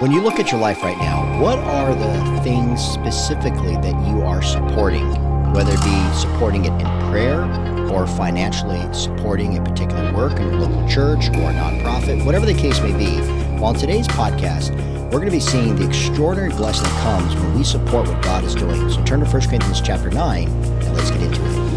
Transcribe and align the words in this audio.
When 0.00 0.12
you 0.12 0.20
look 0.20 0.38
at 0.38 0.52
your 0.52 0.60
life 0.60 0.82
right 0.82 0.98
now, 0.98 1.40
what 1.40 1.58
are 1.58 1.94
the 1.94 2.40
things 2.42 2.84
specifically 2.84 3.76
that 3.76 4.06
you 4.06 4.20
are 4.20 4.42
supporting? 4.42 5.08
Whether 5.54 5.72
it 5.72 5.82
be 5.82 6.14
supporting 6.14 6.66
it 6.66 6.72
in 6.72 7.10
prayer 7.10 7.44
or 7.90 8.06
financially 8.06 8.92
supporting 8.92 9.56
a 9.56 9.64
particular 9.64 10.12
work 10.12 10.38
in 10.38 10.48
your 10.48 10.56
local 10.56 10.86
church 10.86 11.28
or 11.28 11.48
a 11.48 11.54
nonprofit, 11.54 12.22
whatever 12.26 12.44
the 12.44 12.52
case 12.52 12.78
may 12.82 12.92
be. 12.92 13.22
Well, 13.58 13.70
in 13.70 13.80
today's 13.80 14.06
podcast, 14.06 14.74
we're 15.04 15.20
going 15.20 15.30
to 15.30 15.30
be 15.30 15.40
seeing 15.40 15.74
the 15.76 15.88
extraordinary 15.88 16.50
blessing 16.50 16.84
that 16.84 17.02
comes 17.02 17.34
when 17.34 17.56
we 17.56 17.64
support 17.64 18.06
what 18.06 18.22
God 18.22 18.44
is 18.44 18.54
doing. 18.54 18.90
So 18.90 19.02
turn 19.04 19.20
to 19.20 19.26
1 19.26 19.48
Corinthians 19.48 19.80
chapter 19.80 20.10
9 20.10 20.46
and 20.46 20.94
let's 20.94 21.10
get 21.10 21.22
into 21.22 21.40
it. 21.42 21.75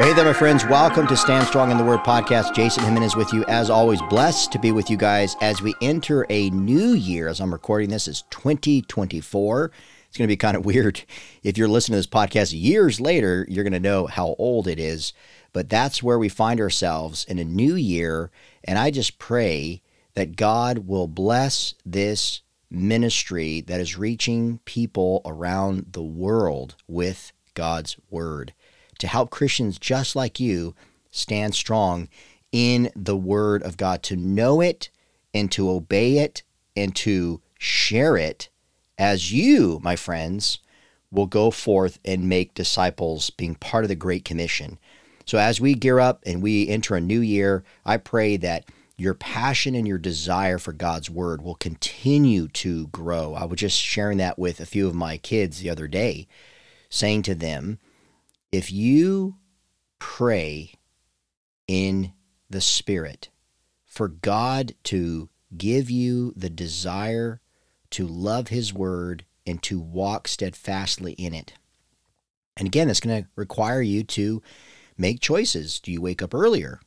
Hey 0.00 0.14
there, 0.14 0.24
my 0.24 0.32
friends. 0.32 0.64
Welcome 0.64 1.06
to 1.08 1.16
Stand 1.16 1.46
Strong 1.46 1.70
in 1.70 1.76
the 1.76 1.84
Word 1.84 2.00
podcast. 2.00 2.54
Jason 2.54 2.84
Jimenez 2.84 3.16
with 3.16 3.34
you. 3.34 3.44
As 3.48 3.68
always, 3.68 4.00
blessed 4.08 4.50
to 4.52 4.58
be 4.58 4.72
with 4.72 4.88
you 4.88 4.96
guys 4.96 5.36
as 5.42 5.60
we 5.60 5.74
enter 5.82 6.24
a 6.30 6.48
new 6.48 6.92
year. 6.92 7.28
As 7.28 7.38
I'm 7.38 7.52
recording 7.52 7.90
this, 7.90 8.08
is 8.08 8.22
2024. 8.30 9.70
It's 10.08 10.16
going 10.16 10.26
to 10.26 10.32
be 10.32 10.38
kind 10.38 10.56
of 10.56 10.64
weird. 10.64 11.02
If 11.42 11.58
you're 11.58 11.68
listening 11.68 11.96
to 11.96 11.98
this 11.98 12.06
podcast 12.06 12.58
years 12.58 12.98
later, 12.98 13.44
you're 13.46 13.62
going 13.62 13.74
to 13.74 13.78
know 13.78 14.06
how 14.06 14.36
old 14.38 14.66
it 14.66 14.80
is. 14.80 15.12
But 15.52 15.68
that's 15.68 16.02
where 16.02 16.18
we 16.18 16.30
find 16.30 16.62
ourselves 16.62 17.26
in 17.26 17.38
a 17.38 17.44
new 17.44 17.74
year. 17.74 18.30
And 18.64 18.78
I 18.78 18.90
just 18.90 19.18
pray 19.18 19.82
that 20.14 20.34
God 20.34 20.86
will 20.86 21.08
bless 21.08 21.74
this 21.84 22.40
ministry 22.70 23.60
that 23.60 23.80
is 23.80 23.98
reaching 23.98 24.60
people 24.64 25.20
around 25.26 25.88
the 25.92 26.02
world 26.02 26.76
with 26.88 27.32
God's 27.52 27.98
word 28.08 28.54
to 29.00 29.08
help 29.08 29.30
Christians 29.30 29.78
just 29.78 30.14
like 30.14 30.38
you 30.38 30.74
stand 31.10 31.54
strong 31.54 32.08
in 32.52 32.90
the 32.96 33.16
Word 33.16 33.62
of 33.62 33.76
God, 33.76 34.02
to 34.04 34.16
know 34.16 34.60
it 34.60 34.88
and 35.34 35.50
to 35.52 35.70
obey 35.70 36.18
it 36.18 36.42
and 36.76 36.94
to 36.96 37.40
share 37.58 38.16
it 38.16 38.48
as 38.98 39.32
you, 39.32 39.80
my 39.82 39.96
friends, 39.96 40.58
will 41.10 41.26
go 41.26 41.50
forth 41.50 41.98
and 42.04 42.28
make 42.28 42.54
disciples, 42.54 43.30
being 43.30 43.54
part 43.54 43.84
of 43.84 43.88
the 43.88 43.94
Great 43.96 44.24
Commission. 44.24 44.78
So, 45.24 45.38
as 45.38 45.60
we 45.60 45.74
gear 45.74 45.98
up 46.00 46.22
and 46.26 46.42
we 46.42 46.68
enter 46.68 46.94
a 46.94 47.00
new 47.00 47.20
year, 47.20 47.64
I 47.84 47.96
pray 47.96 48.36
that 48.38 48.64
your 48.96 49.14
passion 49.14 49.74
and 49.74 49.88
your 49.88 49.98
desire 49.98 50.58
for 50.58 50.72
God's 50.72 51.08
word 51.08 51.40
will 51.40 51.54
continue 51.54 52.48
to 52.48 52.88
grow. 52.88 53.34
I 53.34 53.44
was 53.44 53.60
just 53.60 53.78
sharing 53.78 54.18
that 54.18 54.38
with 54.38 54.60
a 54.60 54.66
few 54.66 54.86
of 54.86 54.94
my 54.94 55.16
kids 55.16 55.60
the 55.60 55.70
other 55.70 55.88
day, 55.88 56.26
saying 56.90 57.22
to 57.22 57.34
them, 57.34 57.78
if 58.52 58.72
you 58.72 59.36
pray 59.98 60.72
in 61.68 62.12
the 62.48 62.60
Spirit 62.60 63.28
for 63.86 64.08
God 64.08 64.74
to 64.84 65.28
give 65.56 65.90
you 65.90 66.32
the 66.36 66.50
desire 66.50 67.40
to 67.90 68.06
love 68.06 68.48
His 68.48 68.72
Word 68.72 69.24
and 69.46 69.62
to 69.64 69.78
walk 69.78 70.28
steadfastly 70.28 71.12
in 71.12 71.34
it. 71.34 71.54
And 72.56 72.66
again, 72.66 72.88
it's 72.88 73.00
going 73.00 73.22
to 73.22 73.28
require 73.36 73.82
you 73.82 74.02
to 74.04 74.42
make 74.98 75.20
choices. 75.20 75.80
Do 75.80 75.92
you 75.92 76.00
wake 76.00 76.22
up 76.22 76.34
earlier? 76.34 76.80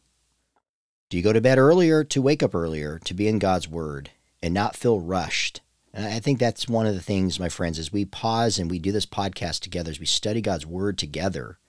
Do 1.10 1.18
you 1.18 1.24
go 1.24 1.34
to 1.34 1.42
bed 1.42 1.58
earlier 1.58 2.04
to 2.04 2.22
wake 2.22 2.44
up 2.44 2.56
earlier, 2.56 3.00
to 3.06 3.14
be 3.14 3.28
in 3.28 3.40
God's 3.40 3.68
Word 3.68 4.12
and 4.42 4.54
not 4.54 4.76
feel 4.76 5.00
rushed? 5.00 5.62
And 5.94 6.08
I 6.08 6.20
think 6.20 6.40
that's 6.40 6.68
one 6.68 6.88
of 6.88 6.96
the 6.96 7.02
things, 7.02 7.40
my 7.40 7.50
friends, 7.50 7.78
as 7.78 7.94
we 7.94 8.04
pause 8.04 8.58
and 8.58 8.70
we 8.70 8.80
do 8.80 8.92
this 8.92 9.06
podcast 9.06 9.60
together, 9.60 9.92
as 9.92 10.00
we 10.00 10.08
study 10.08 10.42
God's 10.42 10.66
word 10.66 10.98
together, 10.98 11.60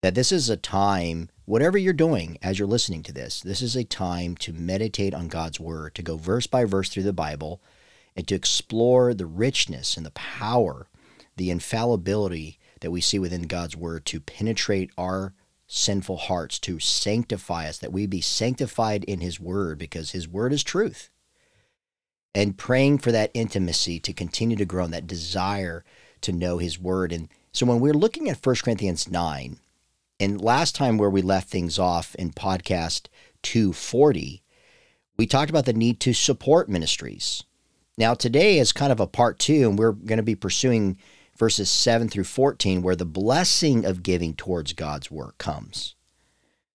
that 0.00 0.14
this 0.14 0.32
is 0.32 0.48
a 0.48 0.56
time, 0.56 1.28
whatever 1.44 1.76
you're 1.76 1.92
doing 1.92 2.38
as 2.40 2.58
you're 2.58 2.66
listening 2.66 3.02
to 3.02 3.12
this, 3.12 3.40
this 3.40 3.60
is 3.60 3.76
a 3.76 3.84
time 3.84 4.34
to 4.36 4.54
meditate 4.54 5.12
on 5.12 5.28
God's 5.28 5.60
word, 5.60 5.94
to 5.96 6.02
go 6.02 6.16
verse 6.16 6.46
by 6.46 6.64
verse 6.64 6.88
through 6.88 7.02
the 7.02 7.12
Bible, 7.12 7.60
and 8.16 8.26
to 8.28 8.34
explore 8.34 9.12
the 9.12 9.26
richness 9.26 9.98
and 9.98 10.06
the 10.06 10.10
power, 10.12 10.88
the 11.36 11.50
infallibility 11.50 12.58
that 12.80 12.90
we 12.90 13.02
see 13.02 13.18
within 13.18 13.42
God's 13.42 13.76
word 13.76 14.06
to 14.06 14.20
penetrate 14.20 14.90
our 14.96 15.34
sinful 15.66 16.16
hearts, 16.16 16.58
to 16.60 16.78
sanctify 16.78 17.68
us, 17.68 17.76
that 17.76 17.92
we 17.92 18.06
be 18.06 18.22
sanctified 18.22 19.04
in 19.04 19.20
his 19.20 19.38
word, 19.38 19.78
because 19.78 20.12
his 20.12 20.26
word 20.26 20.54
is 20.54 20.62
truth 20.62 21.10
and 22.34 22.58
praying 22.58 22.98
for 22.98 23.12
that 23.12 23.30
intimacy 23.34 23.98
to 24.00 24.12
continue 24.12 24.56
to 24.56 24.64
grow 24.64 24.84
and 24.84 24.92
that 24.92 25.06
desire 25.06 25.84
to 26.20 26.32
know 26.32 26.58
his 26.58 26.78
word. 26.78 27.12
And 27.12 27.28
so 27.52 27.66
when 27.66 27.80
we're 27.80 27.94
looking 27.94 28.28
at 28.28 28.44
1 28.44 28.56
Corinthians 28.56 29.10
9, 29.10 29.58
and 30.20 30.40
last 30.40 30.74
time 30.74 30.98
where 30.98 31.10
we 31.10 31.22
left 31.22 31.48
things 31.48 31.78
off 31.78 32.14
in 32.16 32.30
podcast 32.30 33.06
240, 33.42 34.42
we 35.16 35.26
talked 35.26 35.50
about 35.50 35.64
the 35.64 35.72
need 35.72 36.00
to 36.00 36.12
support 36.12 36.68
ministries. 36.68 37.44
Now, 37.96 38.14
today 38.14 38.58
is 38.58 38.72
kind 38.72 38.92
of 38.92 39.00
a 39.00 39.06
part 39.06 39.38
two, 39.38 39.68
and 39.68 39.78
we're 39.78 39.92
going 39.92 40.18
to 40.18 40.22
be 40.22 40.36
pursuing 40.36 40.98
verses 41.36 41.70
7 41.70 42.08
through 42.08 42.24
14, 42.24 42.82
where 42.82 42.96
the 42.96 43.04
blessing 43.04 43.84
of 43.84 44.02
giving 44.02 44.34
towards 44.34 44.72
God's 44.72 45.10
work 45.10 45.38
comes. 45.38 45.94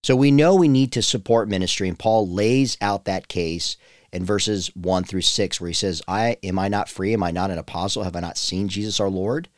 So 0.04 0.18
we 0.18 0.32
know 0.32 0.56
we 0.56 0.68
need 0.68 0.92
to 0.94 1.02
support 1.02 1.48
ministry, 1.48 1.88
and 1.88 1.98
Paul 1.98 2.28
lays 2.28 2.78
out 2.82 3.06
that 3.06 3.30
case 3.30 3.78
in 4.14 4.24
verses 4.24 4.68
1 4.76 5.04
through 5.04 5.22
6 5.22 5.60
where 5.60 5.68
he 5.68 5.74
says, 5.74 6.02
"I 6.08 6.38
am 6.44 6.60
I 6.60 6.70
not 6.70 6.88
free? 6.88 7.14
Am 7.14 7.24
I 7.24 7.32
not 7.32 7.52
an 7.52 7.58
apostle? 7.58 8.04
Have 8.04 8.16
I 8.16 8.22
not 8.22 8.38
seen 8.38 8.70
Jesus 8.70 9.00
our 9.00 9.10
Lord? 9.10 9.50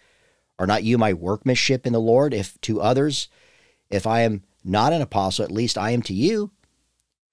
Are 0.58 0.66
not 0.66 0.84
you 0.84 0.98
my 0.98 1.14
workmanship 1.14 1.86
in 1.86 1.94
the 1.94 2.00
Lord? 2.00 2.34
If 2.34 2.60
to 2.62 2.82
others, 2.82 3.28
if 3.90 4.08
I 4.08 4.22
am 4.22 4.44
not 4.64 4.94
an 4.94 5.02
apostle, 5.02 5.44
at 5.44 5.52
least 5.52 5.78
I 5.78 5.92
am 5.92 6.02
to 6.04 6.14
you, 6.14 6.52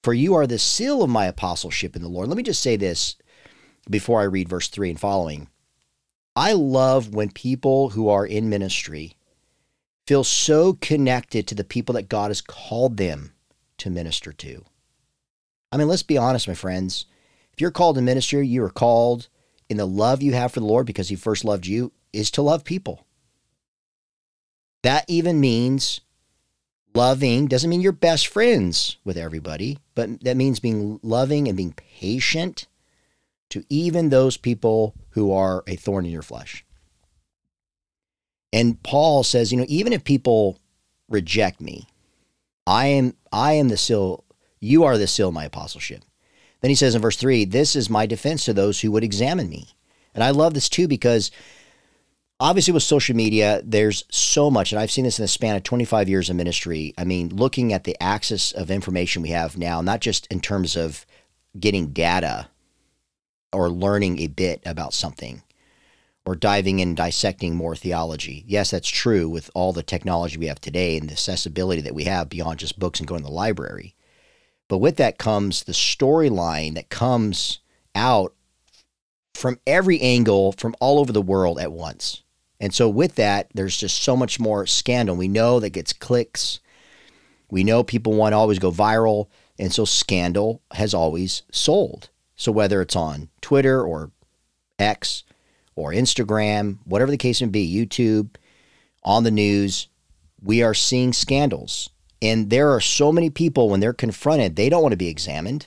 for 0.02 0.12
you 0.12 0.34
are 0.34 0.46
the 0.46 0.58
seal 0.58 1.02
of 1.02 1.08
my 1.08 1.26
apostleship 1.26 1.94
in 1.94 2.02
the 2.02 2.08
Lord." 2.08 2.28
Let 2.28 2.36
me 2.36 2.42
just 2.42 2.60
say 2.60 2.76
this 2.76 3.16
before 3.88 4.20
I 4.20 4.24
read 4.24 4.48
verse 4.48 4.68
3 4.68 4.90
and 4.90 5.00
following. 5.00 5.48
I 6.34 6.52
love 6.52 7.14
when 7.14 7.30
people 7.30 7.90
who 7.90 8.08
are 8.08 8.26
in 8.26 8.48
ministry 8.48 9.16
feel 10.06 10.24
so 10.24 10.72
connected 10.74 11.46
to 11.46 11.54
the 11.54 11.62
people 11.62 11.92
that 11.94 12.08
God 12.08 12.30
has 12.30 12.40
called 12.40 12.96
them 12.96 13.32
to 13.78 13.90
minister 13.90 14.32
to. 14.32 14.64
I 15.70 15.76
mean, 15.76 15.88
let's 15.88 16.02
be 16.02 16.18
honest, 16.18 16.48
my 16.48 16.54
friends. 16.54 17.06
You're 17.62 17.70
called 17.70 17.94
to 17.94 18.02
ministry, 18.02 18.44
you 18.44 18.64
are 18.64 18.70
called 18.70 19.28
in 19.68 19.76
the 19.76 19.86
love 19.86 20.20
you 20.20 20.32
have 20.32 20.50
for 20.50 20.58
the 20.58 20.66
Lord 20.66 20.84
because 20.84 21.10
He 21.10 21.14
first 21.14 21.44
loved 21.44 21.64
you, 21.64 21.92
is 22.12 22.28
to 22.32 22.42
love 22.42 22.64
people. 22.64 23.06
That 24.82 25.04
even 25.06 25.38
means 25.38 26.00
loving, 26.92 27.46
doesn't 27.46 27.70
mean 27.70 27.80
you're 27.80 27.92
best 27.92 28.26
friends 28.26 28.96
with 29.04 29.16
everybody, 29.16 29.78
but 29.94 30.24
that 30.24 30.36
means 30.36 30.58
being 30.58 30.98
loving 31.04 31.46
and 31.46 31.56
being 31.56 31.72
patient 31.74 32.66
to 33.50 33.62
even 33.68 34.08
those 34.08 34.36
people 34.36 34.96
who 35.10 35.30
are 35.32 35.62
a 35.68 35.76
thorn 35.76 36.04
in 36.04 36.10
your 36.10 36.22
flesh. 36.22 36.64
And 38.52 38.82
Paul 38.82 39.22
says, 39.22 39.52
you 39.52 39.58
know, 39.58 39.66
even 39.68 39.92
if 39.92 40.02
people 40.02 40.58
reject 41.08 41.60
me, 41.60 41.86
I 42.66 42.86
am 42.86 43.14
I 43.32 43.52
am 43.52 43.68
the 43.68 43.76
seal, 43.76 44.24
you 44.58 44.82
are 44.82 44.98
the 44.98 45.06
seal 45.06 45.28
of 45.28 45.34
my 45.34 45.44
apostleship. 45.44 46.02
Then 46.62 46.70
he 46.70 46.74
says 46.74 46.94
in 46.94 47.02
verse 47.02 47.16
3, 47.16 47.44
This 47.44 47.76
is 47.76 47.90
my 47.90 48.06
defense 48.06 48.44
to 48.46 48.54
those 48.54 48.80
who 48.80 48.90
would 48.92 49.04
examine 49.04 49.50
me. 49.50 49.68
And 50.14 50.24
I 50.24 50.30
love 50.30 50.54
this 50.54 50.68
too 50.68 50.88
because 50.88 51.30
obviously 52.40 52.72
with 52.72 52.84
social 52.84 53.16
media, 53.16 53.60
there's 53.64 54.04
so 54.10 54.50
much, 54.50 54.72
and 54.72 54.80
I've 54.80 54.90
seen 54.90 55.04
this 55.04 55.18
in 55.18 55.24
the 55.24 55.28
span 55.28 55.56
of 55.56 55.64
25 55.64 56.08
years 56.08 56.30
of 56.30 56.36
ministry. 56.36 56.94
I 56.96 57.04
mean, 57.04 57.28
looking 57.28 57.72
at 57.72 57.84
the 57.84 58.00
access 58.00 58.52
of 58.52 58.70
information 58.70 59.22
we 59.22 59.30
have 59.30 59.58
now, 59.58 59.80
not 59.80 60.00
just 60.00 60.26
in 60.28 60.40
terms 60.40 60.76
of 60.76 61.04
getting 61.58 61.88
data 61.88 62.48
or 63.52 63.68
learning 63.68 64.20
a 64.20 64.28
bit 64.28 64.62
about 64.64 64.94
something 64.94 65.42
or 66.24 66.36
diving 66.36 66.78
in 66.78 66.88
and 66.88 66.96
dissecting 66.96 67.54
more 67.56 67.74
theology. 67.74 68.44
Yes, 68.46 68.70
that's 68.70 68.88
true 68.88 69.28
with 69.28 69.50
all 69.54 69.72
the 69.72 69.82
technology 69.82 70.38
we 70.38 70.46
have 70.46 70.60
today 70.60 70.96
and 70.96 71.08
the 71.08 71.14
accessibility 71.14 71.82
that 71.82 71.94
we 71.94 72.04
have 72.04 72.28
beyond 72.28 72.60
just 72.60 72.78
books 72.78 73.00
and 73.00 73.08
going 73.08 73.20
to 73.20 73.26
the 73.26 73.32
library. 73.32 73.96
But 74.72 74.78
with 74.78 74.96
that 74.96 75.18
comes 75.18 75.64
the 75.64 75.72
storyline 75.72 76.76
that 76.76 76.88
comes 76.88 77.58
out 77.94 78.32
from 79.34 79.60
every 79.66 80.00
angle 80.00 80.52
from 80.52 80.74
all 80.80 80.98
over 80.98 81.12
the 81.12 81.20
world 81.20 81.60
at 81.60 81.72
once. 81.72 82.22
And 82.58 82.74
so 82.74 82.88
with 82.88 83.16
that, 83.16 83.50
there's 83.52 83.76
just 83.76 84.02
so 84.02 84.16
much 84.16 84.40
more 84.40 84.64
scandal. 84.64 85.14
We 85.14 85.28
know 85.28 85.60
that 85.60 85.74
gets 85.74 85.92
clicks. 85.92 86.60
We 87.50 87.64
know 87.64 87.84
people 87.84 88.14
want 88.14 88.32
to 88.32 88.38
always 88.38 88.58
go 88.58 88.70
viral. 88.72 89.28
And 89.58 89.70
so 89.70 89.84
scandal 89.84 90.62
has 90.72 90.94
always 90.94 91.42
sold. 91.52 92.08
So 92.34 92.50
whether 92.50 92.80
it's 92.80 92.96
on 92.96 93.28
Twitter 93.42 93.84
or 93.84 94.10
X 94.78 95.22
or 95.76 95.92
Instagram, 95.92 96.78
whatever 96.86 97.10
the 97.10 97.18
case 97.18 97.42
may 97.42 97.48
be, 97.48 97.70
YouTube, 97.70 98.36
on 99.04 99.24
the 99.24 99.30
news, 99.30 99.88
we 100.42 100.62
are 100.62 100.72
seeing 100.72 101.12
scandals. 101.12 101.90
And 102.22 102.50
there 102.50 102.70
are 102.70 102.80
so 102.80 103.10
many 103.10 103.30
people, 103.30 103.68
when 103.68 103.80
they're 103.80 103.92
confronted, 103.92 104.54
they 104.54 104.68
don't 104.68 104.82
want 104.82 104.92
to 104.92 104.96
be 104.96 105.08
examined. 105.08 105.66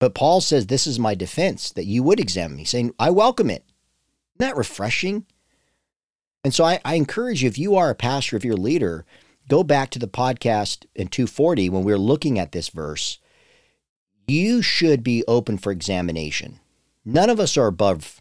But 0.00 0.14
Paul 0.14 0.40
says, 0.40 0.66
This 0.66 0.88
is 0.88 0.98
my 0.98 1.14
defense, 1.14 1.70
that 1.70 1.86
you 1.86 2.02
would 2.02 2.18
examine 2.18 2.56
me, 2.56 2.64
saying, 2.64 2.92
I 2.98 3.10
welcome 3.10 3.48
it. 3.48 3.64
Isn't 4.34 4.48
that 4.48 4.56
refreshing? 4.56 5.24
And 6.42 6.52
so 6.52 6.64
I, 6.64 6.80
I 6.84 6.94
encourage 6.94 7.42
you, 7.42 7.48
if 7.48 7.58
you 7.58 7.76
are 7.76 7.90
a 7.90 7.94
pastor, 7.94 8.36
if 8.36 8.44
you're 8.44 8.54
a 8.54 8.60
leader, 8.60 9.06
go 9.48 9.62
back 9.62 9.90
to 9.90 9.98
the 10.00 10.08
podcast 10.08 10.84
in 10.96 11.08
240 11.08 11.70
when 11.70 11.84
we 11.84 11.92
we're 11.92 11.98
looking 11.98 12.38
at 12.40 12.52
this 12.52 12.68
verse. 12.68 13.18
You 14.26 14.62
should 14.62 15.04
be 15.04 15.24
open 15.28 15.58
for 15.58 15.70
examination. 15.70 16.58
None 17.04 17.30
of 17.30 17.38
us 17.38 17.56
are 17.56 17.68
above 17.68 18.20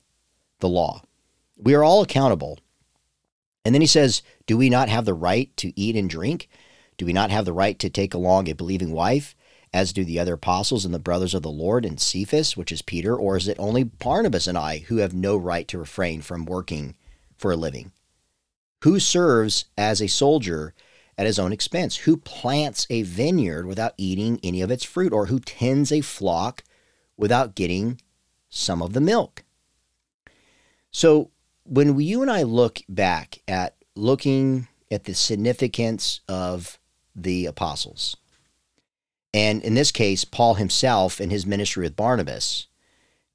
the 0.60 0.70
law. 0.70 1.02
We 1.58 1.74
are 1.74 1.84
all 1.84 2.04
accountable. 2.04 2.60
And 3.66 3.74
then 3.74 3.82
he 3.82 3.88
says, 3.88 4.22
Do 4.46 4.58
we 4.58 4.70
not 4.70 4.90
have 4.90 5.06
the 5.06 5.16
right 5.16 5.56
to 5.58 5.78
eat 5.80 5.96
and 5.96 6.10
drink? 6.10 6.48
Do 6.98 7.06
we 7.06 7.14
not 7.14 7.30
have 7.30 7.46
the 7.46 7.54
right 7.54 7.78
to 7.80 7.90
take 7.90 8.14
along 8.14 8.50
a 8.50 8.56
believing 8.56 8.92
wife, 8.92 9.36
as 9.74 9.94
do 9.94 10.04
the 10.04 10.20
other 10.20 10.34
apostles 10.34 10.84
and 10.84 10.94
the 10.94 11.00
brothers 11.00 11.34
of 11.34 11.44
the 11.44 11.50
Lord 11.50 11.86
and 11.86 12.00
Cephas, 12.00 12.58
which 12.58 12.72
is 12.72 12.82
Peter? 12.82 13.16
Or 13.16 13.38
is 13.38 13.48
it 13.48 13.60
only 13.60 13.84
Barnabas 13.84 14.48
and 14.48 14.58
I 14.58 14.80
who 14.80 14.98
have 14.98 15.14
no 15.14 15.38
right 15.38 15.68
to 15.68 15.78
refrain 15.78 16.22
from 16.22 16.46
working 16.46 16.96
for 17.38 17.52
a 17.52 17.56
living? 17.56 17.92
Who 18.84 19.00
serves 19.00 19.66
as 19.78 20.02
a 20.02 20.08
soldier 20.08 20.74
at 21.18 21.26
his 21.26 21.38
own 21.38 21.52
expense? 21.52 21.98
Who 21.98 22.18
plants 22.18 22.88
a 22.90 23.04
vineyard 23.04 23.68
without 23.68 23.94
eating 23.98 24.40
any 24.42 24.62
of 24.62 24.72
its 24.72 24.84
fruit? 24.84 25.14
Or 25.14 25.28
who 25.28 25.40
tends 25.40 25.92
a 25.92 26.02
flock 26.02 26.64
without 27.16 27.56
getting 27.56 28.02
some 28.50 28.82
of 28.82 28.94
the 28.94 29.02
milk? 29.02 29.44
So 30.90 31.30
when 31.64 32.00
you 32.00 32.22
and 32.22 32.32
I 32.32 32.44
look 32.44 32.82
back 32.90 33.40
at 33.48 33.76
looking 33.96 34.68
at 34.90 35.04
the 35.04 35.14
significance 35.14 36.22
of 36.28 36.80
the 37.18 37.46
apostles, 37.46 38.16
and 39.34 39.62
in 39.64 39.74
this 39.74 39.92
case, 39.92 40.24
Paul 40.24 40.56
himself 40.56 41.20
and 41.20 41.32
his 41.32 41.46
ministry 41.46 41.84
with 41.84 41.96
Barnabas, 41.96 42.68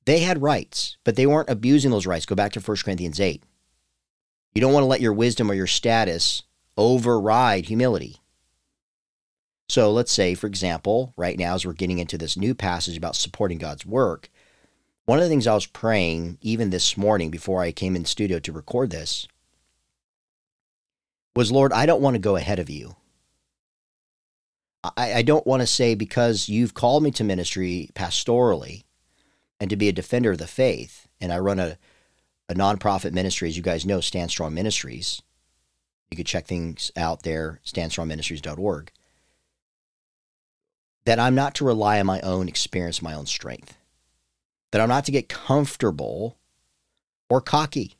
they 0.05 0.20
had 0.20 0.43
rights, 0.43 0.96
but 1.05 1.17
they 1.17 1.26
weren't 1.26 1.50
abusing 1.50 1.90
those 1.90 2.06
rights. 2.06 2.26
Go 2.26 2.34
back 2.34 2.52
to 2.52 2.61
1 2.61 2.76
Corinthians 2.84 3.20
8. 3.20 3.43
You 4.55 4.61
don't 4.61 4.73
want 4.73 4.82
to 4.82 4.88
let 4.88 5.00
your 5.00 5.12
wisdom 5.12 5.50
or 5.50 5.55
your 5.55 5.67
status 5.67 6.43
override 6.76 7.67
humility. 7.67 8.17
So 9.69 9.93
let's 9.93 10.12
say, 10.12 10.35
for 10.35 10.46
example, 10.46 11.14
right 11.17 11.38
now, 11.38 11.55
as 11.55 11.64
we're 11.64 11.73
getting 11.73 11.99
into 11.99 12.19
this 12.19 12.37
new 12.37 12.55
passage 12.55 12.96
about 12.96 13.17
supporting 13.17 13.58
God's 13.58 13.87
work, 13.87 14.28
one 15.05 15.19
of 15.19 15.25
the 15.25 15.28
things 15.28 15.46
I 15.46 15.55
was 15.55 15.67
praying 15.67 16.38
even 16.43 16.70
this 16.70 16.96
morning 16.96 17.31
before 17.31 17.62
I 17.62 17.73
came 17.73 17.96
in 17.96 18.05
studio 18.05 18.38
to 18.40 18.52
record 18.52 18.90
this 18.90 19.26
was, 21.35 21.50
Lord, 21.50 21.73
I 21.73 21.87
don't 21.87 22.02
want 22.02 22.14
to 22.14 22.20
go 22.20 22.37
ahead 22.37 22.58
of 22.58 22.69
you. 22.69 22.96
I, 24.84 25.14
I 25.14 25.23
don't 25.23 25.46
want 25.46 25.61
to 25.62 25.67
say 25.67 25.94
because 25.94 26.49
you've 26.49 26.75
called 26.75 27.02
me 27.02 27.11
to 27.12 27.25
ministry 27.25 27.90
pastorally 27.94 28.84
and 29.61 29.70
to 29.70 29.76
be 29.76 29.88
a 29.88 29.93
defender 29.93 30.32
of 30.32 30.38
the 30.38 30.46
faith, 30.46 31.08
and 31.20 31.32
I 31.32 31.38
run 31.38 31.61
a, 31.61 31.79
a 32.49 32.55
nonprofit 32.55 33.12
ministry, 33.12 33.49
as 33.49 33.56
you 33.56 33.62
guys 33.62 33.87
know, 33.87 34.00
Stand 34.00 34.31
Strong 34.31 34.55
Ministries. 34.55 35.23
You 36.11 36.17
could 36.17 36.26
check 36.26 36.46
things 36.46 36.90
out 36.96 37.23
there, 37.23 37.61
standstrongministries.org. 37.64 38.90
That 41.05 41.19
I'm 41.19 41.35
not 41.35 41.55
to 41.56 41.64
rely 41.64 42.00
on 42.00 42.06
my 42.06 42.20
own 42.20 42.49
experience, 42.49 43.00
my 43.00 43.14
own 43.14 43.26
strength 43.26 43.76
that 44.73 44.81
I'm 44.81 44.88
not 44.88 45.05
to 45.05 45.12
get 45.12 45.28
comfortable 45.28 46.37
or 47.28 47.40
cocky. 47.40 47.96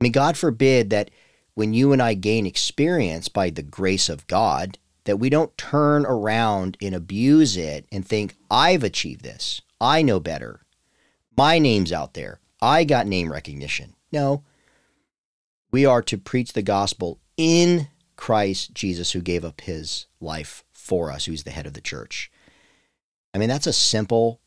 I 0.00 0.04
mean, 0.04 0.12
God 0.12 0.36
forbid 0.36 0.90
that 0.90 1.10
when 1.54 1.72
you 1.72 1.92
and 1.92 2.02
I 2.02 2.14
gain 2.14 2.44
experience 2.44 3.28
by 3.28 3.50
the 3.50 3.62
grace 3.62 4.08
of 4.08 4.26
God, 4.26 4.78
that 5.04 5.18
we 5.18 5.30
don't 5.30 5.56
turn 5.58 6.06
around 6.06 6.76
and 6.80 6.94
abuse 6.94 7.56
it 7.56 7.86
and 7.90 8.06
think, 8.06 8.36
I've 8.50 8.84
achieved 8.84 9.22
this. 9.22 9.60
I 9.80 10.02
know 10.02 10.20
better. 10.20 10.60
My 11.36 11.58
name's 11.58 11.92
out 11.92 12.14
there. 12.14 12.40
I 12.60 12.84
got 12.84 13.06
name 13.06 13.32
recognition. 13.32 13.94
No. 14.12 14.44
We 15.70 15.84
are 15.86 16.02
to 16.02 16.18
preach 16.18 16.52
the 16.52 16.62
gospel 16.62 17.18
in 17.36 17.88
Christ 18.16 18.74
Jesus, 18.74 19.12
who 19.12 19.20
gave 19.20 19.44
up 19.44 19.62
his 19.62 20.06
life 20.20 20.64
for 20.70 21.10
us, 21.10 21.24
who's 21.24 21.42
the 21.42 21.50
head 21.50 21.66
of 21.66 21.72
the 21.72 21.80
church. 21.80 22.30
I 23.34 23.38
mean, 23.38 23.48
that's 23.48 23.66
a 23.66 23.72
simple 23.72 24.40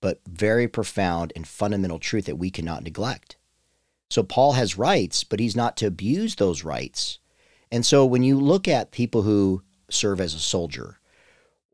but 0.00 0.20
very 0.26 0.66
profound 0.66 1.32
and 1.36 1.46
fundamental 1.46 1.98
truth 1.98 2.24
that 2.24 2.36
we 2.38 2.50
cannot 2.50 2.82
neglect. 2.82 3.36
So 4.08 4.22
Paul 4.22 4.52
has 4.52 4.78
rights, 4.78 5.24
but 5.24 5.40
he's 5.40 5.54
not 5.54 5.76
to 5.78 5.86
abuse 5.86 6.36
those 6.36 6.64
rights. 6.64 7.18
And 7.70 7.84
so 7.84 8.06
when 8.06 8.22
you 8.22 8.38
look 8.38 8.66
at 8.66 8.90
people 8.90 9.22
who 9.22 9.62
serve 9.90 10.20
as 10.20 10.34
a 10.34 10.38
soldier, 10.38 10.98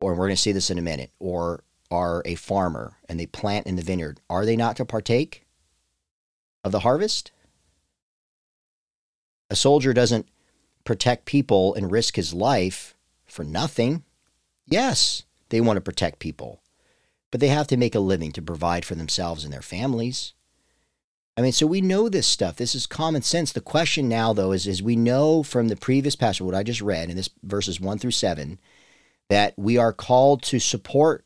or 0.00 0.12
we're 0.12 0.26
going 0.26 0.36
to 0.36 0.42
see 0.42 0.52
this 0.52 0.70
in 0.70 0.78
a 0.78 0.82
minute, 0.82 1.10
or 1.18 1.62
are 1.90 2.22
a 2.24 2.34
farmer 2.34 2.96
and 3.08 3.18
they 3.18 3.26
plant 3.26 3.66
in 3.66 3.76
the 3.76 3.82
vineyard, 3.82 4.20
are 4.28 4.44
they 4.44 4.56
not 4.56 4.76
to 4.76 4.84
partake 4.84 5.46
of 6.64 6.72
the 6.72 6.80
harvest? 6.80 7.30
A 9.48 9.56
soldier 9.56 9.92
doesn't 9.92 10.28
protect 10.84 11.24
people 11.24 11.74
and 11.74 11.92
risk 11.92 12.16
his 12.16 12.34
life 12.34 12.96
for 13.24 13.44
nothing. 13.44 14.02
Yes, 14.66 15.22
they 15.50 15.60
want 15.60 15.76
to 15.76 15.80
protect 15.80 16.18
people 16.18 16.60
but 17.36 17.40
they 17.40 17.48
have 17.48 17.66
to 17.66 17.76
make 17.76 17.94
a 17.94 18.00
living 18.00 18.32
to 18.32 18.42
provide 18.42 18.84
for 18.84 18.94
themselves 18.94 19.44
and 19.44 19.52
their 19.52 19.60
families. 19.60 20.32
I 21.36 21.42
mean, 21.42 21.52
so 21.52 21.66
we 21.66 21.82
know 21.82 22.08
this 22.08 22.26
stuff. 22.26 22.56
This 22.56 22.74
is 22.74 22.86
common 22.86 23.22
sense. 23.22 23.52
The 23.52 23.60
question 23.60 24.08
now, 24.08 24.32
though, 24.32 24.52
is, 24.52 24.66
is 24.66 24.82
we 24.82 24.96
know 24.96 25.42
from 25.42 25.68
the 25.68 25.76
previous 25.76 26.16
passage, 26.16 26.40
what 26.40 26.54
I 26.54 26.62
just 26.62 26.80
read 26.80 27.10
in 27.10 27.16
this 27.16 27.28
verses 27.42 27.78
one 27.78 27.98
through 27.98 28.12
seven, 28.12 28.58
that 29.28 29.52
we 29.56 29.76
are 29.76 29.92
called 29.92 30.42
to 30.44 30.58
support 30.58 31.24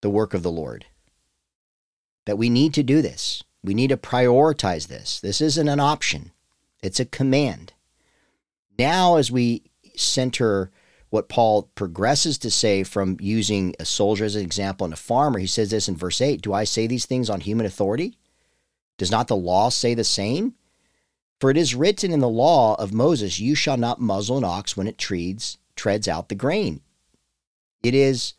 the 0.00 0.10
work 0.10 0.32
of 0.32 0.42
the 0.42 0.50
Lord. 0.50 0.86
That 2.26 2.38
we 2.38 2.48
need 2.48 2.72
to 2.74 2.82
do 2.82 3.02
this. 3.02 3.42
We 3.64 3.74
need 3.74 3.88
to 3.88 3.96
prioritize 3.96 4.86
this. 4.86 5.18
This 5.20 5.40
isn't 5.40 5.68
an 5.68 5.80
option, 5.80 6.30
it's 6.82 7.00
a 7.00 7.04
command. 7.04 7.72
Now, 8.78 9.16
as 9.16 9.30
we 9.30 9.64
center 9.96 10.70
what 11.10 11.28
Paul 11.28 11.70
progresses 11.76 12.38
to 12.38 12.50
say 12.50 12.82
from 12.82 13.16
using 13.20 13.74
a 13.78 13.84
soldier 13.84 14.24
as 14.24 14.34
an 14.34 14.42
example 14.42 14.84
and 14.84 14.92
a 14.92 14.96
farmer. 14.96 15.38
He 15.38 15.46
says 15.46 15.70
this 15.70 15.88
in 15.88 15.96
verse 15.96 16.20
8 16.20 16.42
Do 16.42 16.52
I 16.52 16.64
say 16.64 16.88
these 16.88 17.06
things 17.06 17.30
on 17.30 17.40
human 17.40 17.66
authority? 17.66 18.18
Does 18.96 19.10
not 19.10 19.28
the 19.28 19.36
law 19.36 19.68
say 19.68 19.94
the 19.94 20.04
same? 20.04 20.54
For 21.40 21.50
it 21.50 21.56
is 21.56 21.74
written 21.74 22.12
in 22.12 22.20
the 22.20 22.28
law 22.28 22.74
of 22.76 22.92
Moses, 22.92 23.40
You 23.40 23.54
shall 23.54 23.76
not 23.76 24.00
muzzle 24.00 24.38
an 24.38 24.44
ox 24.44 24.76
when 24.76 24.86
it 24.86 24.98
treads, 24.98 25.58
treads 25.76 26.08
out 26.08 26.28
the 26.28 26.34
grain. 26.34 26.80
It 27.82 27.94
is, 27.94 28.34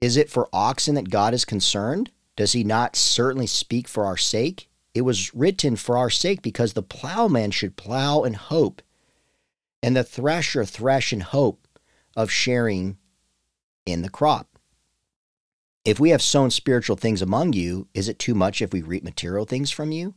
is 0.00 0.16
it 0.16 0.30
for 0.30 0.48
oxen 0.52 0.94
that 0.94 1.10
God 1.10 1.34
is 1.34 1.44
concerned? 1.44 2.10
Does 2.36 2.52
he 2.52 2.64
not 2.64 2.96
certainly 2.96 3.46
speak 3.46 3.88
for 3.88 4.04
our 4.04 4.16
sake? 4.16 4.68
It 4.94 5.02
was 5.02 5.34
written 5.34 5.76
for 5.76 5.96
our 5.98 6.10
sake 6.10 6.40
because 6.40 6.72
the 6.72 6.82
plowman 6.82 7.50
should 7.50 7.76
plow 7.76 8.22
in 8.22 8.34
hope, 8.34 8.80
and 9.82 9.96
the 9.96 10.04
thresher 10.04 10.64
thresh 10.64 11.12
in 11.12 11.20
hope 11.20 11.66
of 12.16 12.30
sharing 12.30 12.96
in 13.84 14.02
the 14.02 14.08
crop. 14.08 14.53
If 15.84 16.00
we 16.00 16.10
have 16.10 16.22
sown 16.22 16.50
spiritual 16.50 16.96
things 16.96 17.20
among 17.20 17.52
you, 17.52 17.88
is 17.92 18.08
it 18.08 18.18
too 18.18 18.34
much 18.34 18.62
if 18.62 18.72
we 18.72 18.82
reap 18.82 19.04
material 19.04 19.44
things 19.44 19.70
from 19.70 19.92
you? 19.92 20.14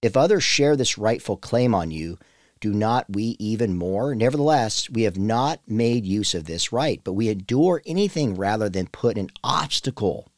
If 0.00 0.16
others 0.16 0.44
share 0.44 0.76
this 0.76 0.98
rightful 0.98 1.36
claim 1.36 1.74
on 1.74 1.90
you, 1.90 2.18
do 2.60 2.72
not 2.72 3.06
we 3.08 3.36
even 3.40 3.76
more? 3.76 4.14
Nevertheless, 4.14 4.88
we 4.88 5.02
have 5.02 5.18
not 5.18 5.60
made 5.66 6.06
use 6.06 6.34
of 6.34 6.44
this 6.44 6.72
right, 6.72 7.00
but 7.02 7.14
we 7.14 7.28
endure 7.28 7.82
anything 7.84 8.36
rather 8.36 8.68
than 8.68 8.86
put 8.86 9.18
an 9.18 9.30
obstacle 9.42 10.28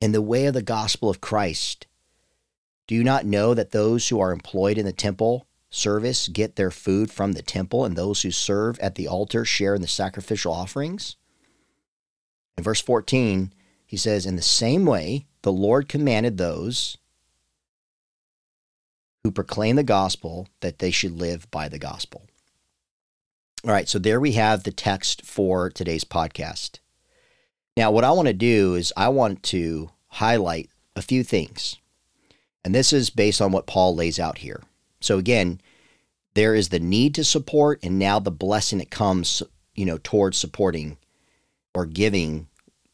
in 0.00 0.12
the 0.12 0.22
way 0.22 0.46
of 0.46 0.54
the 0.54 0.62
gospel 0.62 1.10
of 1.10 1.20
Christ. 1.20 1.88
Do 2.86 2.94
you 2.94 3.02
not 3.02 3.26
know 3.26 3.54
that 3.54 3.72
those 3.72 4.08
who 4.08 4.20
are 4.20 4.32
employed 4.32 4.78
in 4.78 4.86
the 4.86 4.92
temple 4.92 5.48
service 5.70 6.28
get 6.28 6.56
their 6.56 6.70
food 6.70 7.10
from 7.10 7.32
the 7.32 7.42
temple, 7.42 7.84
and 7.84 7.96
those 7.96 8.22
who 8.22 8.30
serve 8.30 8.78
at 8.78 8.94
the 8.94 9.08
altar 9.08 9.44
share 9.44 9.74
in 9.74 9.82
the 9.82 9.88
sacrificial 9.88 10.52
offerings. 10.52 11.16
In 12.56 12.64
verse 12.64 12.80
14, 12.80 13.52
he 13.88 13.96
says, 13.96 14.26
In 14.26 14.36
the 14.36 14.42
same 14.42 14.84
way, 14.84 15.24
the 15.40 15.50
Lord 15.50 15.88
commanded 15.88 16.36
those 16.36 16.98
who 19.24 19.30
proclaim 19.32 19.76
the 19.76 19.82
gospel 19.82 20.46
that 20.60 20.78
they 20.78 20.90
should 20.90 21.18
live 21.18 21.50
by 21.50 21.68
the 21.68 21.78
gospel. 21.78 22.26
All 23.64 23.72
right, 23.72 23.88
so 23.88 23.98
there 23.98 24.20
we 24.20 24.32
have 24.32 24.62
the 24.62 24.70
text 24.70 25.24
for 25.24 25.70
today's 25.70 26.04
podcast. 26.04 26.80
Now, 27.78 27.90
what 27.90 28.04
I 28.04 28.10
want 28.10 28.28
to 28.28 28.34
do 28.34 28.74
is 28.74 28.92
I 28.94 29.08
want 29.08 29.42
to 29.44 29.90
highlight 30.08 30.68
a 30.94 31.00
few 31.00 31.24
things. 31.24 31.78
And 32.62 32.74
this 32.74 32.92
is 32.92 33.08
based 33.08 33.40
on 33.40 33.52
what 33.52 33.66
Paul 33.66 33.96
lays 33.96 34.20
out 34.20 34.38
here. 34.38 34.62
So 35.00 35.16
again, 35.16 35.62
there 36.34 36.54
is 36.54 36.68
the 36.68 36.78
need 36.78 37.14
to 37.14 37.24
support 37.24 37.80
and 37.82 37.98
now 37.98 38.18
the 38.18 38.30
blessing 38.30 38.80
that 38.80 38.90
comes, 38.90 39.42
you 39.74 39.86
know, 39.86 39.98
towards 40.02 40.36
supporting 40.36 40.98
or 41.74 41.86
giving 41.86 42.48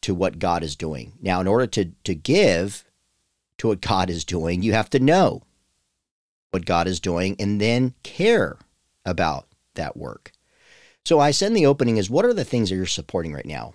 to 0.05 0.13
what 0.13 0.37
God 0.37 0.61
is 0.61 0.75
doing. 0.75 1.13
Now, 1.19 1.41
in 1.41 1.47
order 1.47 1.65
to 1.65 1.85
to 2.03 2.13
give 2.13 2.85
to 3.57 3.69
what 3.69 3.81
God 3.81 4.07
is 4.11 4.23
doing, 4.23 4.61
you 4.61 4.73
have 4.73 4.89
to 4.91 4.99
know 4.99 5.41
what 6.51 6.67
God 6.67 6.87
is 6.87 6.99
doing 6.99 7.35
and 7.39 7.59
then 7.59 7.95
care 8.03 8.59
about 9.03 9.47
that 9.73 9.97
work. 9.97 10.31
So 11.05 11.19
I 11.19 11.31
said 11.31 11.47
in 11.47 11.53
the 11.55 11.65
opening 11.65 11.97
is 11.97 12.07
what 12.07 12.23
are 12.23 12.35
the 12.35 12.45
things 12.45 12.69
that 12.69 12.75
you're 12.75 12.85
supporting 12.85 13.33
right 13.33 13.47
now? 13.47 13.73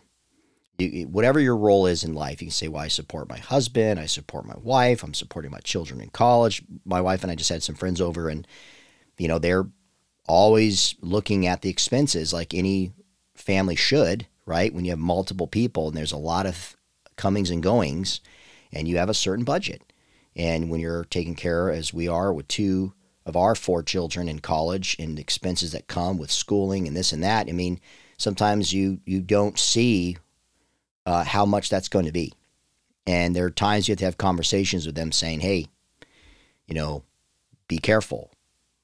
You, 0.78 1.08
whatever 1.08 1.40
your 1.40 1.56
role 1.56 1.86
is 1.86 2.04
in 2.04 2.14
life, 2.14 2.40
you 2.40 2.46
can 2.46 2.52
say, 2.52 2.68
"Well, 2.68 2.84
I 2.84 2.86
support 2.86 3.28
my 3.28 3.38
husband, 3.38 3.98
I 3.98 4.06
support 4.06 4.46
my 4.46 4.56
wife, 4.62 5.02
I'm 5.02 5.14
supporting 5.14 5.50
my 5.50 5.58
children 5.64 6.00
in 6.00 6.10
college." 6.10 6.62
My 6.84 7.00
wife 7.00 7.24
and 7.24 7.32
I 7.32 7.34
just 7.34 7.50
had 7.50 7.64
some 7.64 7.74
friends 7.74 8.00
over, 8.00 8.28
and 8.28 8.46
you 9.18 9.26
know 9.26 9.40
they're 9.40 9.66
always 10.28 10.94
looking 11.00 11.44
at 11.48 11.62
the 11.62 11.70
expenses 11.70 12.32
like 12.32 12.54
any 12.54 12.92
family 13.34 13.74
should, 13.74 14.28
right? 14.50 14.74
When 14.74 14.84
you 14.84 14.90
have 14.90 14.98
multiple 14.98 15.46
people 15.46 15.86
and 15.86 15.96
there's 15.96 16.10
a 16.10 16.16
lot 16.16 16.44
of 16.44 16.76
comings 17.14 17.50
and 17.50 17.62
goings, 17.62 18.20
and 18.72 18.88
you 18.88 18.98
have 18.98 19.08
a 19.08 19.14
certain 19.14 19.44
budget, 19.44 19.92
and 20.34 20.68
when 20.68 20.80
you're 20.80 21.04
taking 21.04 21.36
care, 21.36 21.70
as 21.70 21.94
we 21.94 22.08
are, 22.08 22.32
with 22.32 22.48
two 22.48 22.92
of 23.24 23.36
our 23.36 23.54
four 23.54 23.84
children 23.84 24.28
in 24.28 24.40
college 24.40 24.96
and 24.98 25.20
expenses 25.20 25.70
that 25.70 25.86
come 25.86 26.18
with 26.18 26.32
schooling 26.32 26.88
and 26.88 26.96
this 26.96 27.12
and 27.12 27.22
that, 27.22 27.48
I 27.48 27.52
mean, 27.52 27.80
sometimes 28.18 28.72
you 28.72 29.00
you 29.06 29.20
don't 29.20 29.56
see 29.56 30.16
uh, 31.06 31.22
how 31.22 31.46
much 31.46 31.68
that's 31.68 31.88
going 31.88 32.06
to 32.06 32.12
be, 32.12 32.32
and 33.06 33.36
there 33.36 33.44
are 33.44 33.50
times 33.50 33.86
you 33.86 33.92
have 33.92 34.00
to 34.00 34.04
have 34.04 34.18
conversations 34.18 34.84
with 34.84 34.96
them 34.96 35.12
saying, 35.12 35.40
"Hey, 35.40 35.66
you 36.66 36.74
know, 36.74 37.04
be 37.68 37.78
careful, 37.78 38.32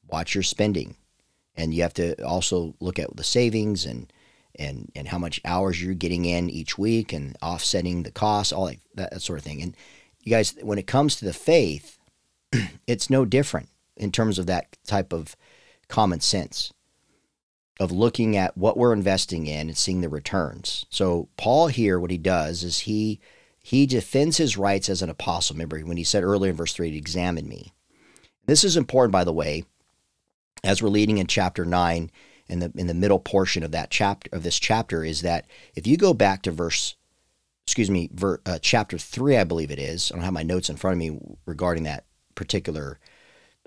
watch 0.06 0.32
your 0.32 0.44
spending." 0.44 0.94
And 1.56 1.75
you 1.75 1.82
have 1.82 1.94
to 1.94 2.23
also 2.23 2.76
look 2.80 2.99
at 2.99 3.16
the 3.16 3.25
savings 3.25 3.87
and 3.87 4.12
and 4.59 4.91
and 4.95 5.09
how 5.09 5.19
much 5.19 5.41
hours 5.45 5.83
you're 5.83 5.95
getting 5.95 6.25
in 6.25 6.51
each 6.51 6.79
week 6.79 7.13
and 7.13 7.37
offsetting 7.43 8.03
the 8.03 8.11
costs, 8.11 8.53
all 8.53 8.67
that, 8.67 8.79
that 8.95 9.23
sort 9.23 9.39
of 9.39 9.45
thing. 9.45 9.63
And 9.63 9.77
you 10.21 10.31
guys, 10.31 10.55
when 10.63 10.79
it 10.79 10.87
comes 10.87 11.17
to 11.17 11.25
the 11.25 11.33
faith, 11.33 11.99
it's 12.87 13.11
no 13.11 13.25
different 13.25 13.69
in 13.97 14.13
terms 14.13 14.39
of 14.39 14.47
that 14.47 14.77
type 14.87 15.13
of 15.13 15.37
common 15.89 16.21
sense 16.21 16.73
of 17.79 17.93
looking 17.93 18.37
at 18.37 18.57
what 18.57 18.77
we're 18.77 18.93
investing 18.93 19.47
in 19.47 19.69
and 19.69 19.77
seeing 19.77 20.01
the 20.01 20.09
returns. 20.09 20.87
So 20.89 21.29
Paul 21.37 21.69
here, 21.69 22.01
what 22.01 22.11
he 22.11 22.19
does 22.19 22.65
is 22.65 22.81
he 22.81 23.21
he 23.63 23.85
defends 23.85 24.37
his 24.37 24.57
rights 24.57 24.89
as 24.89 25.03
an 25.03 25.11
apostle. 25.11 25.55
Remember 25.55 25.81
when 25.81 25.97
he 25.97 26.05
said 26.05 26.23
earlier 26.23 26.51
in 26.51 26.57
verse 26.57 26.73
three, 26.73 26.97
examine 26.97 27.49
me. 27.49 27.73
This 28.47 28.63
is 28.63 28.77
important, 28.77 29.13
by 29.13 29.25
the 29.25 29.33
way, 29.33 29.65
as 30.63 30.81
we're 30.81 30.89
leading 30.89 31.19
in 31.19 31.27
chapter 31.27 31.65
nine 31.65 32.11
in 32.49 32.61
the 32.61 32.73
in 32.76 32.87
the 32.87 32.95
middle 32.95 33.19
portion 33.19 33.62
of 33.62 33.73
that 33.73 33.91
chapter 33.91 34.29
of 34.33 34.43
this 34.43 34.59
chapter 34.59 35.05
is 35.05 35.23
that 35.23 35.47
if 35.75 35.87
you 35.87 35.97
go 35.97 36.15
back 36.15 36.43
to 36.43 36.50
verse 36.50 36.95
excuse 37.67 37.91
me 37.91 38.09
ver, 38.12 38.41
uh, 38.47 38.59
chapter 38.61 38.99
3 38.99 39.37
I 39.37 39.45
believe 39.45 39.71
it 39.71 39.79
is 39.79 40.11
I 40.11 40.17
don't 40.17 40.25
have 40.25 40.33
my 40.33 40.43
notes 40.43 40.71
in 40.71 40.76
front 40.76 40.93
of 40.93 40.99
me 40.99 41.19
regarding 41.47 41.85
that 41.85 42.05
particular 42.35 42.99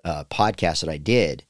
uh, 0.03 0.23
podcast 0.25 0.81
that 0.81 0.89
I 0.89 0.97
did 0.97 1.43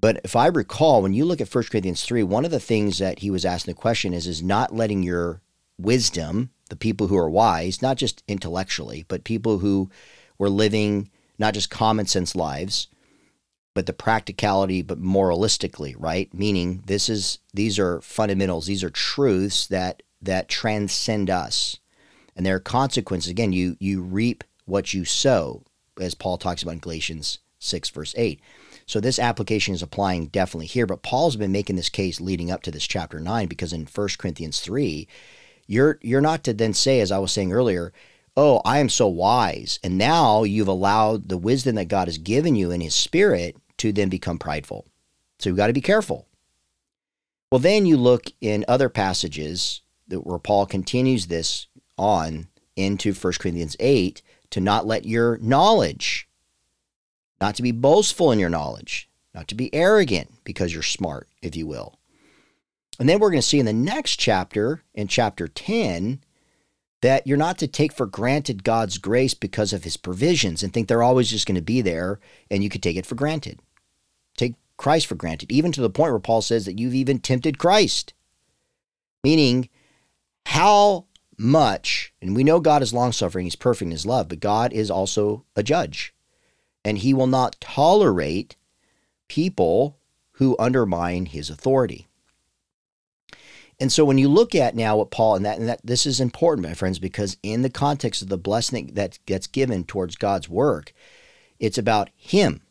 but 0.00 0.20
if 0.24 0.36
I 0.36 0.46
recall 0.46 1.02
when 1.02 1.14
you 1.14 1.24
look 1.24 1.40
at 1.40 1.54
1 1.54 1.64
Corinthians 1.64 2.04
3 2.04 2.22
one 2.24 2.44
of 2.44 2.50
the 2.50 2.60
things 2.60 2.98
that 2.98 3.20
he 3.20 3.30
was 3.30 3.44
asking 3.44 3.74
the 3.74 3.80
question 3.80 4.12
is 4.12 4.26
is 4.26 4.42
not 4.42 4.74
letting 4.74 5.02
your 5.02 5.40
wisdom 5.78 6.50
the 6.68 6.76
people 6.76 7.06
who 7.06 7.16
are 7.16 7.30
wise 7.30 7.80
not 7.80 7.96
just 7.96 8.24
intellectually 8.26 9.04
but 9.06 9.24
people 9.24 9.58
who 9.58 9.90
were 10.38 10.50
living 10.50 11.10
not 11.38 11.54
just 11.54 11.70
common 11.70 12.06
sense 12.06 12.34
lives 12.34 12.88
but 13.76 13.84
the 13.84 13.92
practicality, 13.92 14.80
but 14.80 15.02
moralistically, 15.02 15.94
right? 15.98 16.32
Meaning 16.32 16.82
this 16.86 17.10
is 17.10 17.40
these 17.52 17.78
are 17.78 18.00
fundamentals, 18.00 18.64
these 18.64 18.82
are 18.82 18.88
truths 18.88 19.66
that 19.66 20.02
that 20.22 20.48
transcend 20.48 21.28
us. 21.28 21.78
And 22.34 22.46
there 22.46 22.56
are 22.56 22.60
consequences. 22.60 23.30
Again, 23.30 23.52
you 23.52 23.76
you 23.78 24.00
reap 24.00 24.44
what 24.64 24.94
you 24.94 25.04
sow, 25.04 25.62
as 26.00 26.14
Paul 26.14 26.38
talks 26.38 26.62
about 26.62 26.72
in 26.72 26.78
Galatians 26.78 27.38
6, 27.58 27.90
verse 27.90 28.14
8. 28.16 28.40
So 28.86 28.98
this 28.98 29.18
application 29.18 29.74
is 29.74 29.82
applying 29.82 30.28
definitely 30.28 30.68
here, 30.68 30.86
but 30.86 31.02
Paul's 31.02 31.36
been 31.36 31.52
making 31.52 31.76
this 31.76 31.90
case 31.90 32.18
leading 32.18 32.50
up 32.50 32.62
to 32.62 32.70
this 32.70 32.86
chapter 32.86 33.20
9 33.20 33.46
because 33.46 33.74
in 33.74 33.84
1 33.84 34.08
Corinthians 34.16 34.60
3, 34.60 35.06
you're 35.66 35.98
you're 36.00 36.22
not 36.22 36.44
to 36.44 36.54
then 36.54 36.72
say, 36.72 37.00
as 37.00 37.12
I 37.12 37.18
was 37.18 37.30
saying 37.30 37.52
earlier, 37.52 37.92
oh, 38.38 38.62
I 38.64 38.78
am 38.78 38.88
so 38.88 39.06
wise. 39.06 39.78
And 39.84 39.98
now 39.98 40.44
you've 40.44 40.66
allowed 40.66 41.28
the 41.28 41.36
wisdom 41.36 41.74
that 41.74 41.88
God 41.88 42.08
has 42.08 42.16
given 42.16 42.54
you 42.54 42.70
in 42.70 42.80
his 42.80 42.94
spirit 42.94 43.54
to 43.78 43.92
then 43.92 44.08
become 44.08 44.38
prideful. 44.38 44.86
So 45.38 45.48
you've 45.48 45.56
got 45.56 45.66
to 45.68 45.72
be 45.72 45.80
careful. 45.80 46.26
Well, 47.50 47.58
then 47.58 47.86
you 47.86 47.96
look 47.96 48.32
in 48.40 48.64
other 48.66 48.88
passages 48.88 49.82
that 50.08 50.26
where 50.26 50.38
Paul 50.38 50.66
continues 50.66 51.26
this 51.26 51.66
on 51.96 52.48
into 52.74 53.12
1 53.12 53.32
Corinthians 53.38 53.76
8 53.80 54.22
to 54.50 54.60
not 54.60 54.86
let 54.86 55.04
your 55.04 55.38
knowledge, 55.38 56.28
not 57.40 57.54
to 57.56 57.62
be 57.62 57.72
boastful 57.72 58.32
in 58.32 58.38
your 58.38 58.50
knowledge, 58.50 59.08
not 59.34 59.48
to 59.48 59.54
be 59.54 59.74
arrogant 59.74 60.32
because 60.44 60.72
you're 60.72 60.82
smart, 60.82 61.28
if 61.42 61.54
you 61.56 61.66
will. 61.66 61.98
And 62.98 63.08
then 63.08 63.18
we're 63.18 63.30
going 63.30 63.42
to 63.42 63.46
see 63.46 63.60
in 63.60 63.66
the 63.66 63.72
next 63.72 64.16
chapter, 64.16 64.82
in 64.94 65.08
chapter 65.08 65.46
10, 65.46 66.20
that 67.02 67.26
you're 67.26 67.36
not 67.36 67.58
to 67.58 67.66
take 67.66 67.92
for 67.92 68.06
granted 68.06 68.64
God's 68.64 68.98
grace 68.98 69.34
because 69.34 69.72
of 69.72 69.84
his 69.84 69.96
provisions 69.96 70.62
and 70.62 70.72
think 70.72 70.88
they're 70.88 71.02
always 71.02 71.30
just 71.30 71.46
going 71.46 71.56
to 71.56 71.62
be 71.62 71.82
there 71.82 72.18
and 72.50 72.64
you 72.64 72.70
could 72.70 72.82
take 72.82 72.96
it 72.96 73.06
for 73.06 73.14
granted. 73.14 73.60
Christ 74.76 75.06
for 75.06 75.14
granted, 75.14 75.50
even 75.50 75.72
to 75.72 75.80
the 75.80 75.90
point 75.90 76.12
where 76.12 76.20
Paul 76.20 76.42
says 76.42 76.66
that 76.66 76.78
you've 76.78 76.94
even 76.94 77.18
tempted 77.18 77.58
Christ. 77.58 78.12
Meaning, 79.24 79.68
how 80.46 81.06
much, 81.38 82.12
and 82.22 82.36
we 82.36 82.44
know 82.44 82.60
God 82.60 82.82
is 82.82 82.92
long 82.92 83.12
suffering, 83.12 83.44
He's 83.44 83.56
perfect 83.56 83.86
in 83.86 83.90
His 83.90 84.06
love, 84.06 84.28
but 84.28 84.40
God 84.40 84.72
is 84.72 84.90
also 84.90 85.44
a 85.54 85.62
judge. 85.62 86.14
And 86.84 86.98
He 86.98 87.12
will 87.12 87.26
not 87.26 87.60
tolerate 87.60 88.56
people 89.28 89.98
who 90.32 90.56
undermine 90.58 91.26
His 91.26 91.50
authority. 91.50 92.06
And 93.78 93.92
so 93.92 94.04
when 94.04 94.18
you 94.18 94.28
look 94.28 94.54
at 94.54 94.74
now 94.74 94.96
what 94.96 95.10
Paul 95.10 95.36
and 95.36 95.44
that 95.44 95.58
and 95.58 95.68
that 95.68 95.80
this 95.84 96.06
is 96.06 96.20
important, 96.20 96.66
my 96.66 96.74
friends, 96.74 96.98
because 96.98 97.36
in 97.42 97.62
the 97.62 97.70
context 97.70 98.22
of 98.22 98.28
the 98.28 98.38
blessing 98.38 98.92
that 98.94 99.18
gets 99.26 99.46
given 99.46 99.84
towards 99.84 100.16
God's 100.16 100.48
work, 100.48 100.92
it's 101.58 101.76
about 101.76 102.10
him. 102.16 102.62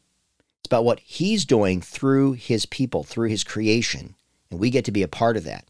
It's 0.66 0.68
about 0.72 0.84
what 0.84 1.00
he's 1.02 1.46
doing 1.46 1.80
through 1.80 2.32
his 2.34 2.66
people, 2.66 3.04
through 3.04 3.30
his 3.30 3.44
creation. 3.44 4.16
And 4.50 4.60
we 4.60 4.72
get 4.72 4.84
to 4.86 4.92
be 4.92 5.04
a 5.04 5.08
part 5.08 5.38
of 5.38 5.44
that. 5.44 5.66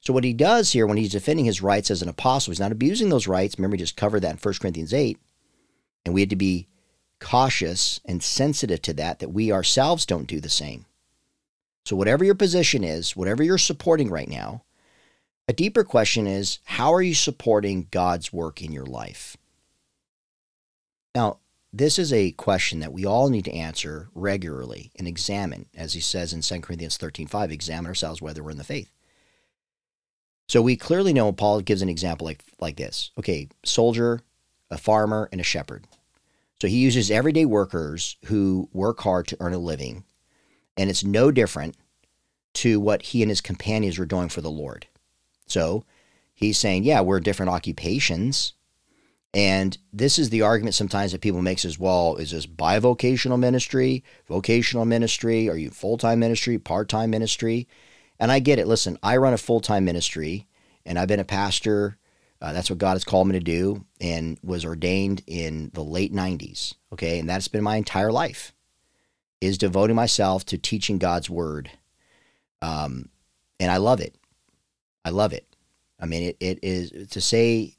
So 0.00 0.14
what 0.14 0.24
he 0.24 0.32
does 0.32 0.72
here 0.72 0.86
when 0.86 0.96
he's 0.96 1.12
defending 1.12 1.44
his 1.44 1.60
rights 1.60 1.90
as 1.90 2.00
an 2.00 2.08
apostle, 2.08 2.50
he's 2.50 2.58
not 2.58 2.72
abusing 2.72 3.10
those 3.10 3.28
rights. 3.28 3.58
Remember, 3.58 3.74
we 3.74 3.78
just 3.78 3.98
covered 3.98 4.20
that 4.20 4.30
in 4.30 4.38
1 4.38 4.54
Corinthians 4.58 4.94
8. 4.94 5.18
And 6.06 6.14
we 6.14 6.22
had 6.22 6.30
to 6.30 6.36
be 6.36 6.68
cautious 7.20 8.00
and 8.06 8.22
sensitive 8.22 8.80
to 8.80 8.94
that, 8.94 9.18
that 9.18 9.28
we 9.28 9.52
ourselves 9.52 10.06
don't 10.06 10.26
do 10.26 10.40
the 10.40 10.48
same. 10.48 10.86
So 11.84 11.94
whatever 11.94 12.24
your 12.24 12.34
position 12.34 12.82
is, 12.82 13.14
whatever 13.14 13.42
you're 13.42 13.58
supporting 13.58 14.08
right 14.08 14.28
now, 14.28 14.62
a 15.48 15.52
deeper 15.52 15.84
question 15.84 16.26
is 16.26 16.60
how 16.64 16.94
are 16.94 17.02
you 17.02 17.14
supporting 17.14 17.88
God's 17.90 18.32
work 18.32 18.62
in 18.62 18.72
your 18.72 18.86
life? 18.86 19.36
Now, 21.14 21.40
this 21.72 21.98
is 21.98 22.12
a 22.12 22.32
question 22.32 22.80
that 22.80 22.92
we 22.92 23.04
all 23.04 23.28
need 23.28 23.44
to 23.44 23.54
answer 23.54 24.08
regularly 24.14 24.90
and 24.96 25.06
examine, 25.06 25.66
as 25.74 25.92
he 25.92 26.00
says 26.00 26.32
in 26.32 26.40
2 26.40 26.60
Corinthians 26.60 26.96
13 26.96 27.26
5, 27.26 27.52
examine 27.52 27.86
ourselves 27.86 28.20
whether 28.20 28.42
we're 28.42 28.50
in 28.50 28.58
the 28.58 28.64
faith. 28.64 28.90
So 30.48 30.60
we 30.60 30.76
clearly 30.76 31.12
know 31.12 31.30
Paul 31.30 31.60
gives 31.60 31.80
an 31.80 31.88
example 31.88 32.26
like, 32.26 32.42
like 32.58 32.76
this. 32.76 33.12
Okay, 33.18 33.48
soldier, 33.64 34.20
a 34.68 34.78
farmer, 34.78 35.28
and 35.30 35.40
a 35.40 35.44
shepherd. 35.44 35.86
So 36.60 36.66
he 36.66 36.78
uses 36.78 37.10
everyday 37.10 37.44
workers 37.44 38.16
who 38.26 38.68
work 38.72 39.00
hard 39.00 39.28
to 39.28 39.36
earn 39.38 39.54
a 39.54 39.58
living, 39.58 40.04
and 40.76 40.90
it's 40.90 41.04
no 41.04 41.30
different 41.30 41.76
to 42.54 42.80
what 42.80 43.02
he 43.02 43.22
and 43.22 43.30
his 43.30 43.40
companions 43.40 43.96
were 43.96 44.06
doing 44.06 44.28
for 44.28 44.40
the 44.40 44.50
Lord. 44.50 44.88
So 45.46 45.84
he's 46.34 46.58
saying, 46.58 46.82
yeah, 46.82 47.00
we're 47.00 47.20
different 47.20 47.50
occupations. 47.50 48.54
And 49.32 49.78
this 49.92 50.18
is 50.18 50.30
the 50.30 50.42
argument 50.42 50.74
sometimes 50.74 51.12
that 51.12 51.20
people 51.20 51.40
make 51.40 51.64
as 51.64 51.78
well 51.78 52.16
is 52.16 52.32
this 52.32 52.46
bivocational 52.46 53.38
ministry, 53.38 54.02
vocational 54.26 54.84
ministry? 54.84 55.48
Are 55.48 55.56
you 55.56 55.70
full 55.70 55.98
time 55.98 56.18
ministry, 56.18 56.58
part 56.58 56.88
time 56.88 57.10
ministry? 57.10 57.68
And 58.18 58.32
I 58.32 58.40
get 58.40 58.58
it. 58.58 58.66
Listen, 58.66 58.98
I 59.02 59.16
run 59.16 59.32
a 59.32 59.38
full 59.38 59.60
time 59.60 59.84
ministry 59.84 60.48
and 60.84 60.98
I've 60.98 61.08
been 61.08 61.20
a 61.20 61.24
pastor. 61.24 61.96
Uh, 62.42 62.52
that's 62.52 62.70
what 62.70 62.78
God 62.78 62.94
has 62.94 63.04
called 63.04 63.28
me 63.28 63.34
to 63.34 63.44
do 63.44 63.84
and 64.00 64.38
was 64.42 64.64
ordained 64.64 65.22
in 65.26 65.70
the 65.74 65.84
late 65.84 66.12
90s. 66.12 66.74
Okay. 66.92 67.20
And 67.20 67.28
that's 67.28 67.48
been 67.48 67.62
my 67.62 67.76
entire 67.76 68.10
life 68.10 68.52
is 69.40 69.58
devoting 69.58 69.96
myself 69.96 70.44
to 70.46 70.58
teaching 70.58 70.98
God's 70.98 71.30
word. 71.30 71.70
Um, 72.62 73.10
and 73.58 73.70
I 73.70 73.76
love 73.76 74.00
it. 74.00 74.16
I 75.04 75.10
love 75.10 75.32
it. 75.32 75.46
I 76.00 76.06
mean, 76.06 76.24
it, 76.24 76.36
it 76.40 76.58
is 76.62 77.08
to 77.10 77.20
say 77.20 77.76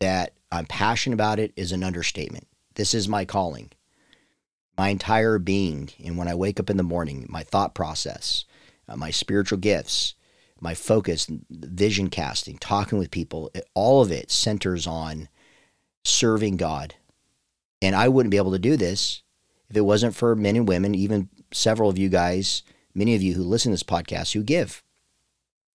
that 0.00 0.34
I'm 0.54 0.66
passionate 0.66 1.14
about 1.14 1.38
it 1.38 1.52
is 1.56 1.72
an 1.72 1.82
understatement. 1.82 2.46
This 2.74 2.94
is 2.94 3.08
my 3.08 3.24
calling, 3.24 3.70
my 4.76 4.88
entire 4.88 5.38
being. 5.38 5.90
And 6.04 6.16
when 6.16 6.28
I 6.28 6.34
wake 6.34 6.60
up 6.60 6.70
in 6.70 6.76
the 6.76 6.82
morning, 6.82 7.26
my 7.28 7.42
thought 7.42 7.74
process, 7.74 8.44
uh, 8.88 8.96
my 8.96 9.10
spiritual 9.10 9.58
gifts, 9.58 10.14
my 10.60 10.74
focus, 10.74 11.26
vision 11.50 12.08
casting, 12.08 12.58
talking 12.58 12.98
with 12.98 13.10
people, 13.10 13.50
it, 13.54 13.68
all 13.74 14.00
of 14.00 14.10
it 14.10 14.30
centers 14.30 14.86
on 14.86 15.28
serving 16.04 16.56
God. 16.56 16.94
And 17.82 17.94
I 17.94 18.08
wouldn't 18.08 18.30
be 18.30 18.36
able 18.36 18.52
to 18.52 18.58
do 18.58 18.76
this 18.76 19.22
if 19.68 19.76
it 19.76 19.82
wasn't 19.82 20.14
for 20.14 20.36
men 20.36 20.56
and 20.56 20.68
women, 20.68 20.94
even 20.94 21.28
several 21.52 21.90
of 21.90 21.98
you 21.98 22.08
guys, 22.08 22.62
many 22.94 23.14
of 23.14 23.22
you 23.22 23.34
who 23.34 23.42
listen 23.42 23.70
to 23.70 23.74
this 23.74 23.82
podcast 23.82 24.32
who 24.32 24.42
give 24.42 24.82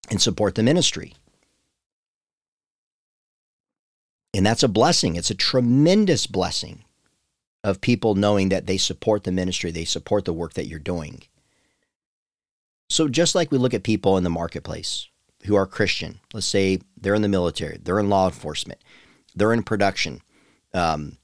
and 0.08 0.20
support 0.20 0.54
the 0.54 0.62
ministry. 0.62 1.14
And 4.32 4.46
that's 4.46 4.62
a 4.62 4.68
blessing. 4.68 5.16
It's 5.16 5.30
a 5.30 5.34
tremendous 5.34 6.26
blessing 6.26 6.84
of 7.64 7.80
people 7.80 8.14
knowing 8.14 8.48
that 8.50 8.66
they 8.66 8.78
support 8.78 9.24
the 9.24 9.32
ministry, 9.32 9.70
they 9.70 9.84
support 9.84 10.24
the 10.24 10.32
work 10.32 10.54
that 10.54 10.66
you're 10.66 10.78
doing. 10.78 11.22
So, 12.88 13.06
just 13.06 13.34
like 13.34 13.52
we 13.52 13.58
look 13.58 13.74
at 13.74 13.82
people 13.82 14.16
in 14.16 14.24
the 14.24 14.30
marketplace 14.30 15.08
who 15.44 15.54
are 15.54 15.66
Christian, 15.66 16.20
let's 16.32 16.46
say 16.46 16.80
they're 16.96 17.14
in 17.14 17.22
the 17.22 17.28
military, 17.28 17.78
they're 17.82 18.00
in 18.00 18.08
law 18.08 18.26
enforcement, 18.26 18.80
they're 19.34 19.52
in 19.52 19.62
production, 19.62 20.22
um, 20.74 21.18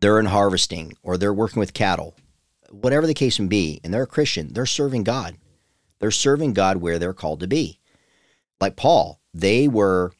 they're 0.00 0.20
in 0.20 0.26
harvesting, 0.26 0.92
or 1.02 1.16
they're 1.16 1.34
working 1.34 1.60
with 1.60 1.74
cattle, 1.74 2.14
whatever 2.70 3.06
the 3.06 3.14
case 3.14 3.38
may 3.38 3.46
be, 3.46 3.80
and 3.82 3.92
they're 3.92 4.02
a 4.02 4.06
Christian, 4.06 4.52
they're 4.52 4.66
serving 4.66 5.04
God. 5.04 5.36
They're 5.98 6.10
serving 6.10 6.54
God 6.54 6.78
where 6.78 6.98
they're 6.98 7.12
called 7.12 7.40
to 7.40 7.46
be. 7.46 7.78
Like 8.60 8.76
Paul, 8.76 9.20
they 9.34 9.68
were, 9.68 10.12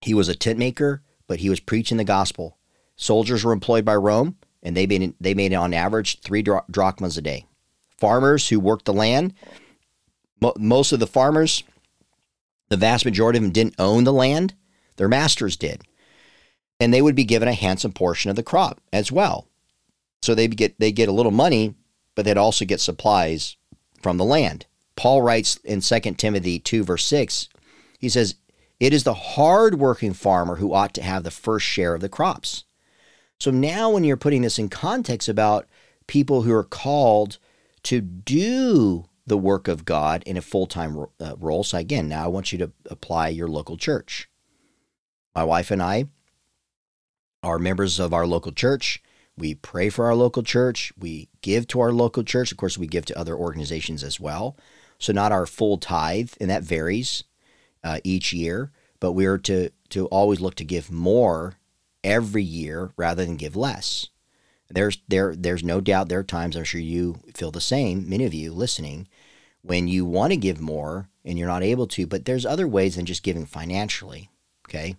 he 0.00 0.14
was 0.14 0.28
a 0.28 0.34
tent 0.34 0.58
maker, 0.58 1.02
but 1.26 1.40
he 1.40 1.50
was 1.50 1.60
preaching 1.60 1.96
the 1.96 2.04
gospel. 2.04 2.58
Soldiers 2.96 3.44
were 3.44 3.52
employed 3.52 3.84
by 3.84 3.96
Rome, 3.96 4.36
and 4.62 4.76
they 4.76 4.86
made, 4.86 5.14
they 5.20 5.34
made 5.34 5.52
on 5.54 5.74
average 5.74 6.20
three 6.20 6.42
drachmas 6.42 7.16
a 7.16 7.22
day. 7.22 7.46
Farmers 7.96 8.48
who 8.48 8.60
worked 8.60 8.84
the 8.84 8.92
land, 8.92 9.34
most 10.56 10.92
of 10.92 11.00
the 11.00 11.06
farmers, 11.06 11.64
the 12.68 12.76
vast 12.76 13.04
majority 13.04 13.38
of 13.38 13.42
them 13.42 13.52
didn't 13.52 13.74
own 13.78 14.04
the 14.04 14.12
land, 14.12 14.54
their 14.96 15.08
masters 15.08 15.56
did. 15.56 15.82
And 16.80 16.94
they 16.94 17.02
would 17.02 17.16
be 17.16 17.24
given 17.24 17.48
a 17.48 17.54
handsome 17.54 17.92
portion 17.92 18.30
of 18.30 18.36
the 18.36 18.42
crop 18.42 18.80
as 18.92 19.10
well. 19.10 19.48
So 20.22 20.34
they 20.34 20.46
get 20.48 20.78
they 20.78 20.92
get 20.92 21.08
a 21.08 21.12
little 21.12 21.32
money, 21.32 21.74
but 22.14 22.24
they'd 22.24 22.36
also 22.36 22.64
get 22.64 22.80
supplies 22.80 23.56
from 24.00 24.16
the 24.16 24.24
land. 24.24 24.66
Paul 24.96 25.22
writes 25.22 25.56
in 25.58 25.80
2 25.80 26.00
Timothy 26.14 26.58
2, 26.58 26.82
verse 26.82 27.04
6, 27.04 27.48
he 28.00 28.08
says, 28.08 28.34
It 28.80 28.92
is 28.92 29.04
the 29.04 29.14
hardworking 29.14 30.12
farmer 30.12 30.56
who 30.56 30.72
ought 30.72 30.94
to 30.94 31.02
have 31.02 31.24
the 31.24 31.30
first 31.30 31.66
share 31.66 31.94
of 31.94 32.00
the 32.00 32.08
crops. 32.08 32.64
So 33.40 33.50
now, 33.50 33.90
when 33.90 34.04
you're 34.04 34.16
putting 34.16 34.42
this 34.42 34.58
in 34.58 34.68
context 34.68 35.28
about 35.28 35.66
people 36.06 36.42
who 36.42 36.52
are 36.52 36.64
called 36.64 37.38
to 37.84 38.00
do 38.00 39.06
the 39.26 39.38
work 39.38 39.68
of 39.68 39.84
God 39.84 40.22
in 40.24 40.36
a 40.36 40.42
full 40.42 40.66
time 40.66 41.06
uh, 41.20 41.34
role, 41.38 41.64
so 41.64 41.78
again, 41.78 42.08
now 42.08 42.24
I 42.24 42.28
want 42.28 42.52
you 42.52 42.58
to 42.58 42.72
apply 42.86 43.28
your 43.28 43.48
local 43.48 43.76
church. 43.76 44.28
My 45.34 45.44
wife 45.44 45.70
and 45.70 45.82
I 45.82 46.06
are 47.42 47.58
members 47.58 48.00
of 48.00 48.12
our 48.12 48.26
local 48.26 48.52
church. 48.52 49.02
We 49.36 49.54
pray 49.54 49.88
for 49.88 50.06
our 50.06 50.16
local 50.16 50.42
church. 50.42 50.92
We 50.98 51.28
give 51.42 51.68
to 51.68 51.80
our 51.80 51.92
local 51.92 52.24
church. 52.24 52.50
Of 52.50 52.58
course, 52.58 52.76
we 52.76 52.88
give 52.88 53.06
to 53.06 53.18
other 53.18 53.36
organizations 53.36 54.02
as 54.02 54.18
well. 54.18 54.56
So 54.98 55.12
not 55.12 55.30
our 55.30 55.46
full 55.46 55.78
tithe, 55.78 56.32
and 56.40 56.50
that 56.50 56.64
varies 56.64 57.22
uh, 57.88 58.00
each 58.04 58.32
year. 58.32 58.70
But 59.00 59.12
we 59.12 59.26
are 59.26 59.38
to 59.38 59.70
to 59.90 60.06
always 60.06 60.40
look 60.40 60.56
to 60.56 60.64
give 60.64 60.90
more 60.90 61.54
every 62.04 62.42
year 62.42 62.92
rather 62.96 63.24
than 63.24 63.36
give 63.36 63.56
less. 63.56 64.08
There's 64.68 64.98
there 65.08 65.34
there's 65.34 65.64
no 65.64 65.80
doubt 65.80 66.08
there 66.08 66.18
are 66.18 66.24
times 66.24 66.56
I'm 66.56 66.64
sure 66.64 66.80
you 66.80 67.20
feel 67.34 67.50
the 67.50 67.60
same. 67.60 68.08
Many 68.08 68.24
of 68.24 68.34
you 68.34 68.52
listening, 68.52 69.08
when 69.62 69.88
you 69.88 70.04
want 70.04 70.32
to 70.32 70.36
give 70.36 70.60
more 70.60 71.08
and 71.24 71.38
you're 71.38 71.48
not 71.48 71.62
able 71.62 71.86
to, 71.88 72.06
but 72.06 72.24
there's 72.24 72.44
other 72.44 72.68
ways 72.68 72.96
than 72.96 73.06
just 73.06 73.22
giving 73.22 73.46
financially. 73.46 74.28
Okay. 74.68 74.96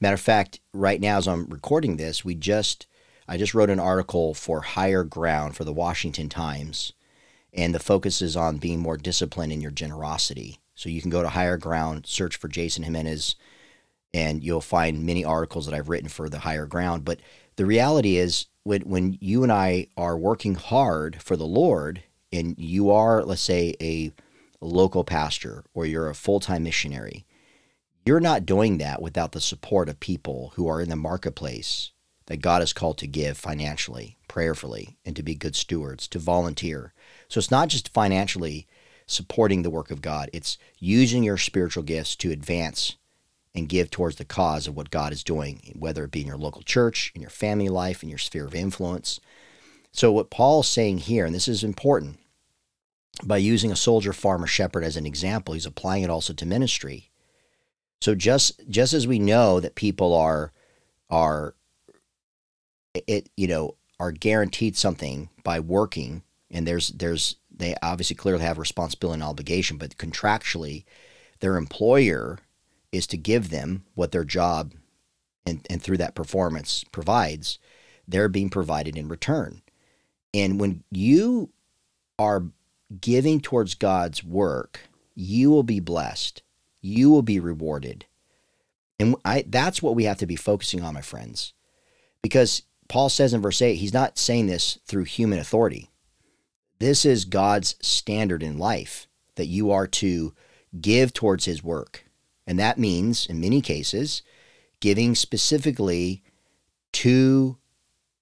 Matter 0.00 0.14
of 0.14 0.20
fact, 0.20 0.60
right 0.72 1.00
now 1.00 1.16
as 1.16 1.26
I'm 1.26 1.46
recording 1.46 1.96
this, 1.96 2.24
we 2.24 2.34
just 2.34 2.86
I 3.26 3.36
just 3.36 3.54
wrote 3.54 3.70
an 3.70 3.80
article 3.80 4.34
for 4.34 4.60
Higher 4.60 5.02
Ground 5.02 5.56
for 5.56 5.64
the 5.64 5.72
Washington 5.72 6.28
Times, 6.28 6.92
and 7.52 7.74
the 7.74 7.80
focus 7.80 8.22
is 8.22 8.36
on 8.36 8.58
being 8.58 8.78
more 8.78 8.96
disciplined 8.96 9.52
in 9.52 9.60
your 9.60 9.72
generosity. 9.72 10.60
So 10.76 10.88
you 10.88 11.00
can 11.00 11.10
go 11.10 11.22
to 11.22 11.28
Higher 11.28 11.56
Ground, 11.56 12.06
search 12.06 12.36
for 12.36 12.48
Jason 12.48 12.84
Jimenez, 12.84 13.34
and 14.14 14.44
you'll 14.44 14.60
find 14.60 15.04
many 15.04 15.24
articles 15.24 15.66
that 15.66 15.74
I've 15.74 15.88
written 15.88 16.08
for 16.08 16.28
the 16.28 16.40
Higher 16.40 16.66
Ground. 16.66 17.04
But 17.04 17.20
the 17.56 17.66
reality 17.66 18.18
is, 18.18 18.46
when, 18.62 18.82
when 18.82 19.16
you 19.20 19.42
and 19.42 19.50
I 19.50 19.88
are 19.96 20.16
working 20.16 20.54
hard 20.54 21.22
for 21.22 21.36
the 21.36 21.46
Lord, 21.46 22.02
and 22.32 22.54
you 22.58 22.90
are, 22.90 23.24
let's 23.24 23.40
say, 23.40 23.74
a 23.80 24.12
local 24.60 25.04
pastor 25.04 25.64
or 25.74 25.86
you're 25.86 26.10
a 26.10 26.14
full 26.14 26.40
time 26.40 26.62
missionary, 26.62 27.24
you're 28.04 28.20
not 28.20 28.46
doing 28.46 28.78
that 28.78 29.00
without 29.02 29.32
the 29.32 29.40
support 29.40 29.88
of 29.88 29.98
people 29.98 30.52
who 30.54 30.68
are 30.68 30.80
in 30.80 30.88
the 30.88 30.96
marketplace 30.96 31.90
that 32.26 32.38
God 32.38 32.62
is 32.62 32.72
called 32.72 32.98
to 32.98 33.06
give 33.06 33.38
financially, 33.38 34.18
prayerfully, 34.28 34.98
and 35.04 35.16
to 35.16 35.22
be 35.22 35.34
good 35.34 35.56
stewards, 35.56 36.06
to 36.08 36.18
volunteer. 36.18 36.92
So 37.28 37.38
it's 37.38 37.50
not 37.50 37.68
just 37.68 37.92
financially 37.92 38.66
supporting 39.06 39.62
the 39.62 39.70
work 39.70 39.90
of 39.90 40.02
God, 40.02 40.30
it's 40.32 40.58
using 40.78 41.22
your 41.22 41.38
spiritual 41.38 41.82
gifts 41.82 42.16
to 42.16 42.30
advance 42.30 42.96
and 43.54 43.68
give 43.68 43.90
towards 43.90 44.16
the 44.16 44.24
cause 44.24 44.66
of 44.66 44.76
what 44.76 44.90
God 44.90 45.12
is 45.12 45.24
doing, 45.24 45.72
whether 45.78 46.04
it 46.04 46.10
be 46.10 46.20
in 46.20 46.26
your 46.26 46.36
local 46.36 46.62
church, 46.62 47.12
in 47.14 47.20
your 47.20 47.30
family 47.30 47.68
life, 47.68 48.02
in 48.02 48.08
your 48.08 48.18
sphere 48.18 48.46
of 48.46 48.54
influence. 48.54 49.20
So, 49.92 50.12
what 50.12 50.30
Paul's 50.30 50.68
saying 50.68 50.98
here, 50.98 51.24
and 51.24 51.34
this 51.34 51.48
is 51.48 51.64
important, 51.64 52.18
by 53.24 53.38
using 53.38 53.72
a 53.72 53.76
soldier, 53.76 54.12
farmer, 54.12 54.46
shepherd 54.46 54.84
as 54.84 54.96
an 54.96 55.06
example, 55.06 55.54
he's 55.54 55.64
applying 55.64 56.02
it 56.02 56.10
also 56.10 56.34
to 56.34 56.44
ministry. 56.44 57.10
So 58.00 58.14
just 58.14 58.60
just 58.68 58.92
as 58.92 59.06
we 59.06 59.18
know 59.18 59.60
that 59.60 59.74
people 59.74 60.14
are 60.14 60.52
are 61.10 61.54
it 62.94 63.30
you 63.36 63.46
know 63.46 63.76
are 63.98 64.12
guaranteed 64.12 64.76
something 64.76 65.30
by 65.42 65.60
working 65.60 66.22
and 66.50 66.66
there's 66.66 66.88
there's 66.88 67.36
they 67.56 67.74
obviously 67.82 68.16
clearly 68.16 68.42
have 68.42 68.58
responsibility 68.58 69.14
and 69.14 69.22
obligation 69.22 69.76
but 69.76 69.96
contractually 69.96 70.84
their 71.40 71.56
employer 71.56 72.38
is 72.92 73.06
to 73.06 73.16
give 73.16 73.50
them 73.50 73.84
what 73.94 74.12
their 74.12 74.24
job 74.24 74.72
and, 75.46 75.66
and 75.68 75.82
through 75.82 75.96
that 75.96 76.14
performance 76.14 76.84
provides 76.92 77.58
they're 78.08 78.28
being 78.28 78.48
provided 78.48 78.96
in 78.96 79.08
return. 79.08 79.62
And 80.32 80.60
when 80.60 80.84
you 80.90 81.50
are 82.18 82.44
giving 83.00 83.40
towards 83.40 83.74
god's 83.74 84.22
work 84.22 84.80
you 85.16 85.50
will 85.50 85.64
be 85.64 85.80
blessed. 85.80 86.42
You 86.80 87.10
will 87.10 87.22
be 87.22 87.40
rewarded. 87.40 88.04
And 89.00 89.16
I, 89.24 89.44
that's 89.48 89.82
what 89.82 89.96
we 89.96 90.04
have 90.04 90.18
to 90.18 90.26
be 90.26 90.36
focusing 90.36 90.84
on 90.84 90.94
my 90.94 91.00
friends. 91.00 91.54
Because 92.22 92.62
Paul 92.88 93.08
says 93.08 93.34
in 93.34 93.42
verse 93.42 93.60
8, 93.60 93.74
he's 93.74 93.94
not 93.94 94.18
saying 94.18 94.46
this 94.46 94.78
through 94.86 95.04
human 95.04 95.38
authority. 95.38 95.90
This 96.78 97.04
is 97.04 97.24
God's 97.24 97.76
standard 97.80 98.42
in 98.42 98.58
life 98.58 99.06
that 99.36 99.46
you 99.46 99.70
are 99.70 99.86
to 99.86 100.34
give 100.80 101.12
towards 101.12 101.44
his 101.44 101.62
work. 101.62 102.04
And 102.46 102.58
that 102.58 102.78
means, 102.78 103.26
in 103.26 103.40
many 103.40 103.60
cases, 103.60 104.22
giving 104.80 105.14
specifically 105.14 106.22
to 106.92 107.58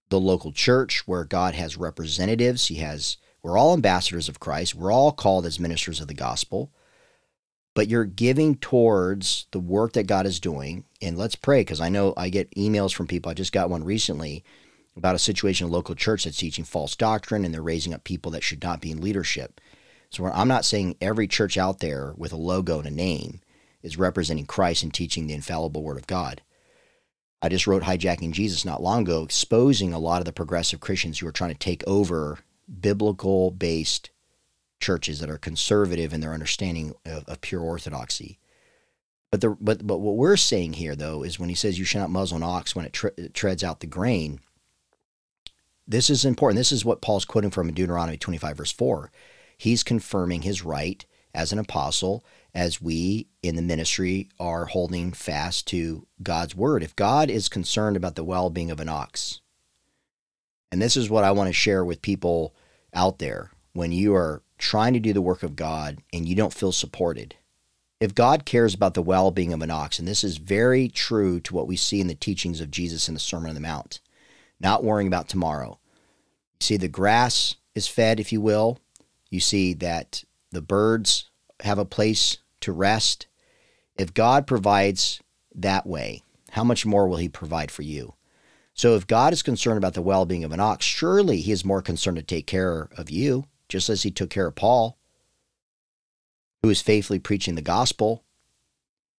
the 0.09 0.21
local 0.21 0.53
church 0.53 1.07
where 1.07 1.25
God 1.25 1.55
has 1.55 1.77
representatives. 1.77 2.69
He 2.69 2.77
has, 2.77 3.17
we're 3.43 3.59
all 3.59 3.75
ambassadors 3.75 4.29
of 4.29 4.41
Christ. 4.41 4.75
We're 4.75 4.93
all 4.93 5.13
called 5.13 5.47
as 5.47 5.61
ministers 5.61 6.01
of 6.01 6.09
the 6.09 6.15
gospel 6.15 6.71
but 7.75 7.89
you're 7.89 8.05
giving 8.05 8.55
towards 8.55 9.47
the 9.51 9.59
work 9.59 9.93
that 9.93 10.07
God 10.07 10.27
is 10.27 10.41
doing. 10.41 10.85
And 11.03 11.19
let's 11.19 11.35
pray 11.35 11.61
because 11.61 11.81
I 11.81 11.89
know 11.89 12.15
I 12.17 12.31
get 12.31 12.55
emails 12.55 12.95
from 12.95 13.09
people. 13.09 13.31
I 13.31 13.35
just 13.35 13.53
got 13.53 13.69
one 13.69 13.85
recently 13.85 14.45
about 14.97 15.15
a 15.15 15.19
situation 15.19 15.67
in 15.67 15.73
a 15.73 15.75
local 15.75 15.95
church 15.95 16.25
that's 16.25 16.37
teaching 16.37 16.65
false 16.65 16.95
doctrine 16.95 17.45
and 17.45 17.53
they're 17.53 17.63
raising 17.63 17.93
up 17.93 18.05
people 18.05 18.31
that 18.33 18.43
should 18.43 18.63
not 18.63 18.81
be 18.81 18.91
in 18.91 19.01
leadership. 19.01 19.61
So 20.11 20.25
I'm 20.27 20.49
not 20.49 20.65
saying 20.65 20.97
every 21.01 21.27
church 21.27 21.59
out 21.59 21.81
there 21.81 22.15
with 22.17 22.33
a 22.33 22.37
logo 22.37 22.79
and 22.79 22.87
a 22.87 22.91
name 22.91 23.41
is 23.83 23.99
representing 23.99 24.47
Christ 24.47 24.83
and 24.83 24.95
teaching 24.95 25.27
the 25.27 25.35
infallible 25.35 25.83
word 25.83 25.99
of 25.99 26.07
God. 26.07 26.43
I 27.43 27.49
just 27.49 27.67
wrote 27.67 27.83
Hijacking 27.83 28.33
Jesus 28.33 28.65
not 28.65 28.83
long 28.83 29.03
ago, 29.03 29.25
exposing 29.25 29.93
a 29.93 29.99
lot 29.99 30.21
of 30.21 30.25
the 30.25 30.33
progressive 30.33 30.81
Christians 30.81 31.19
who 31.19 31.27
are 31.27 31.33
trying 31.33 31.53
to 31.53 31.59
take 31.59 31.85
over 31.87 32.39
biblical 32.81 33.51
based 33.51 34.11
churches 34.81 35.21
that 35.21 35.31
are 35.31 35.39
conservative 35.39 36.13
in 36.15 36.21
their 36.21 36.33
understanding 36.33 36.95
of, 37.05 37.25
of 37.27 37.41
pure 37.41 37.61
orthodoxy. 37.61 38.39
But 39.31 39.41
the 39.41 39.51
but 39.61 39.87
but 39.87 39.99
what 39.99 40.17
we're 40.17 40.37
saying 40.37 40.75
here 40.75 40.95
though 40.95 41.23
is 41.23 41.39
when 41.39 41.49
he 41.49 41.55
says 41.55 41.79
you 41.79 41.85
shall 41.85 42.03
not 42.03 42.11
muzzle 42.11 42.37
an 42.37 42.43
ox 42.43 42.77
when 42.77 42.85
it, 42.85 42.93
tre- 42.93 43.11
it 43.17 43.35
treads 43.35 43.65
out 43.65 43.81
the 43.81 43.87
grain. 43.87 44.41
This 45.87 46.09
is 46.09 46.25
important. 46.25 46.57
This 46.59 46.73
is 46.73 46.85
what 46.85 47.03
Paul's 47.03 47.25
quoting 47.25 47.51
from 47.51 47.69
in 47.69 47.75
Deuteronomy 47.75 48.17
25 48.17 48.57
verse 48.57 48.73
4. 48.73 49.11
He's 49.59 49.83
confirming 49.83 50.43
his 50.43 50.65
right 50.65 51.05
as 51.35 51.53
an 51.53 51.59
apostle 51.59 52.25
as 52.55 52.81
we 52.81 53.27
in 53.43 53.57
the 53.57 53.63
ministry 53.63 54.29
are 54.39 54.67
holding 54.67 55.13
fast 55.13 55.67
to 55.69 56.07
God's 56.23 56.55
word. 56.55 56.83
If 56.83 56.97
God 56.97 57.29
is 57.29 57.49
concerned 57.49 57.97
about 57.97 58.15
the 58.15 58.25
well-being 58.25 58.71
of 58.71 58.81
an 58.81 58.89
ox, 58.89 59.41
and 60.71 60.81
this 60.81 60.97
is 60.97 61.11
what 61.11 61.25
I 61.25 61.33
want 61.33 61.49
to 61.49 61.53
share 61.53 61.85
with 61.85 62.03
people 62.03 62.55
out 62.95 63.19
there 63.19 63.51
when 63.73 63.93
you 63.93 64.15
are 64.15 64.43
trying 64.59 64.95
to 64.95 65.01
do 65.01 65.13
the 65.13 65.21
work 65.21 65.43
of 65.43 65.57
God 65.57 65.99
and 66.13 66.29
you 66.29 66.35
don't 66.35 66.55
feel 66.55 66.73
supported. 66.73 67.35
If 68.01 68.15
God 68.15 68.45
cares 68.45 68.75
about 68.75 68.95
the 68.95 69.03
well 69.03 69.31
being 69.31 69.53
of 69.53 69.63
an 69.63 69.71
ox, 69.71 69.99
and 69.99 70.07
this 70.07 70.25
is 70.25 70.39
very 70.39 70.89
true 70.89 71.41
to 71.41 71.55
what 71.55 71.67
we 71.67 71.77
see 71.77 72.01
in 72.01 72.07
the 72.07 72.15
teachings 72.15 72.61
of 72.61 72.71
Jesus 72.71 73.09
in 73.09 73.15
the 73.15 73.21
Sermon 73.21 73.51
on 73.51 73.55
the 73.55 73.61
Mount, 73.61 74.01
not 74.65 74.83
worrying 74.83 75.07
about 75.07 75.29
tomorrow. 75.29 75.79
You 76.61 76.65
see, 76.65 76.77
the 76.77 76.89
grass 76.89 77.55
is 77.75 77.87
fed, 77.87 78.19
if 78.19 78.33
you 78.33 78.41
will. 78.41 78.81
You 79.31 79.39
see 79.39 79.75
that 79.75 80.25
the 80.51 80.63
birds 80.63 81.31
have 81.61 81.79
a 81.79 81.85
place 81.85 82.39
to 82.61 82.73
rest. 82.73 83.27
If 83.97 84.15
God 84.15 84.47
provides 84.47 85.21
that 85.55 85.87
way, 85.87 86.23
how 86.51 86.65
much 86.65 86.87
more 86.87 87.07
will 87.07 87.19
he 87.19 87.29
provide 87.29 87.71
for 87.71 87.83
you? 87.83 88.15
So 88.73 88.97
if 88.97 89.07
God 89.07 89.33
is 89.33 89.43
concerned 89.43 89.79
about 89.79 89.95
the 89.95 90.03
well 90.03 90.25
being 90.25 90.43
of 90.43 90.53
an 90.53 90.61
ox, 90.61 90.85
surely 90.85 91.41
he 91.41 91.53
is 91.53 91.65
more 91.65 91.83
concerned 91.83 92.17
to 92.17 92.23
take 92.23 92.47
care 92.47 92.89
of 92.97 93.11
you, 93.11 93.45
just 93.69 93.89
as 93.89 94.03
he 94.03 94.11
took 94.11 94.31
care 94.31 94.47
of 94.47 94.57
Paul, 94.57 94.97
who 96.63 96.71
is 96.71 96.81
faithfully 96.81 97.21
preaching 97.21 97.55
the 97.55 97.63
gospel. 97.63 98.25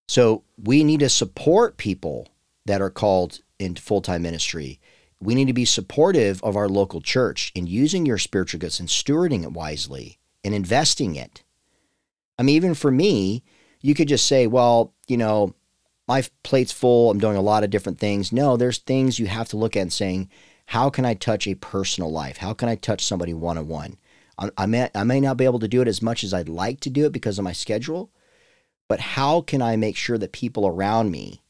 So 0.07 0.43
we 0.61 0.83
need 0.83 0.99
to 0.99 1.09
support 1.09 1.77
people 1.77 2.29
that 2.65 2.81
are 2.81 2.89
called 2.89 3.39
into 3.59 3.81
full 3.81 4.01
time 4.01 4.23
ministry. 4.23 4.79
We 5.25 5.35
need 5.35 5.47
to 5.47 5.53
be 5.53 5.65
supportive 5.65 6.41
of 6.43 6.55
our 6.55 6.69
local 6.69 7.01
church 7.01 7.51
in 7.55 7.67
using 7.67 8.05
your 8.05 8.17
spiritual 8.17 8.59
gifts 8.59 8.79
and 8.79 8.87
stewarding 8.87 9.43
it 9.43 9.51
wisely 9.51 10.19
and 10.43 10.53
investing 10.53 11.15
it. 11.15 11.43
I 12.37 12.43
mean, 12.43 12.55
even 12.55 12.75
for 12.75 12.91
me, 12.91 13.43
you 13.81 13.95
could 13.95 14.07
just 14.07 14.27
say, 14.27 14.45
well, 14.45 14.93
you 15.07 15.17
know, 15.17 15.55
my 16.07 16.23
plate's 16.43 16.71
full. 16.71 17.09
I'm 17.09 17.19
doing 17.19 17.37
a 17.37 17.41
lot 17.41 17.63
of 17.63 17.69
different 17.69 17.99
things. 17.99 18.31
No, 18.31 18.55
there's 18.55 18.77
things 18.77 19.17
you 19.17 19.27
have 19.27 19.49
to 19.49 19.57
look 19.57 19.75
at 19.75 19.81
and 19.81 19.93
saying, 19.93 20.29
how 20.67 20.89
can 20.89 21.05
I 21.05 21.13
touch 21.13 21.47
a 21.47 21.55
personal 21.55 22.11
life? 22.11 22.37
How 22.37 22.53
can 22.53 22.69
I 22.69 22.75
touch 22.75 23.03
somebody 23.03 23.33
one 23.33 23.57
on 23.57 23.67
one? 23.67 23.97
I 24.57 24.65
may, 24.65 24.89
I 24.93 25.03
may 25.03 25.21
not 25.21 25.37
be 25.37 25.45
able 25.45 25.59
to 25.59 25.67
do 25.67 25.81
it 25.81 25.87
as 25.87 26.01
much 26.01 26.23
as 26.23 26.33
I'd 26.33 26.49
like 26.49 26.81
to 26.81 26.89
do 26.89 27.05
it 27.05 27.13
because 27.13 27.39
of 27.39 27.45
my 27.45 27.53
schedule, 27.53 28.11
but 28.89 28.99
how 28.99 29.41
can 29.41 29.61
I 29.61 29.77
make 29.77 29.95
sure 29.95 30.17
that 30.17 30.33
people 30.33 30.67
around 30.67 31.09
me 31.09 31.41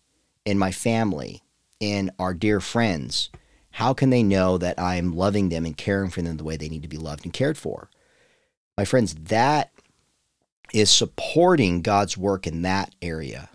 in 0.46 0.60
my 0.60 0.72
family 0.72 1.42
and 1.82 2.12
our 2.20 2.36
dear 2.36 2.60
friends, 2.60 3.32
how 3.76 3.94
can 3.94 4.10
they 4.10 4.24
know 4.24 4.58
that 4.58 4.80
I'm 4.80 5.18
loving 5.18 5.50
them 5.50 5.66
and 5.66 5.76
caring 5.76 6.10
for 6.10 6.22
them 6.22 6.38
the 6.38 6.46
way 6.46 6.56
they 6.56 6.70
need 6.70 6.84
to 6.84 6.88
be 6.88 6.96
loved 6.96 7.26
and 7.26 7.34
cared 7.34 7.58
for? 7.58 7.90
My 8.78 8.86
friends, 8.86 9.14
that 9.14 9.70
is 10.74 10.90
supporting 10.90 11.82
God's 11.82 12.18
work 12.18 12.48
in 12.48 12.62
that 12.62 12.96
area. 13.02 13.50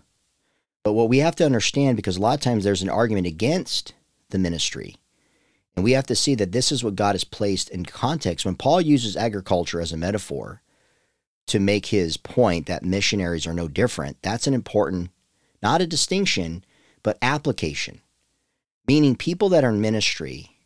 But 0.83 0.93
what 0.93 1.09
we 1.09 1.17
have 1.17 1.35
to 1.37 1.45
understand, 1.45 1.95
because 1.95 2.17
a 2.17 2.21
lot 2.21 2.35
of 2.35 2.41
times 2.41 2.63
there's 2.63 2.83
an 2.83 2.89
argument 2.89 3.25
against 3.25 3.95
the 4.29 4.37
ministry, 4.37 4.95
and 5.75 5.83
we 5.83 5.93
have 5.93 6.05
to 6.05 6.15
see 6.15 6.35
that 6.35 6.51
this 6.51 6.71
is 6.71 6.83
what 6.83 6.95
God 6.95 7.15
has 7.15 7.23
placed 7.23 7.71
in 7.71 7.83
context. 7.83 8.45
When 8.45 8.55
Paul 8.55 8.79
uses 8.79 9.17
agriculture 9.17 9.81
as 9.81 9.91
a 9.91 9.97
metaphor 9.97 10.61
to 11.47 11.59
make 11.59 11.87
his 11.87 12.17
point 12.17 12.67
that 12.67 12.85
missionaries 12.85 13.47
are 13.47 13.55
no 13.55 13.67
different, 13.67 14.21
that's 14.21 14.45
an 14.45 14.53
important, 14.53 15.09
not 15.63 15.81
a 15.81 15.87
distinction, 15.87 16.63
but 17.01 17.17
application. 17.23 18.01
Meaning 18.87 19.15
people 19.15 19.49
that 19.49 19.63
are 19.63 19.69
in 19.69 19.81
ministry, 19.81 20.57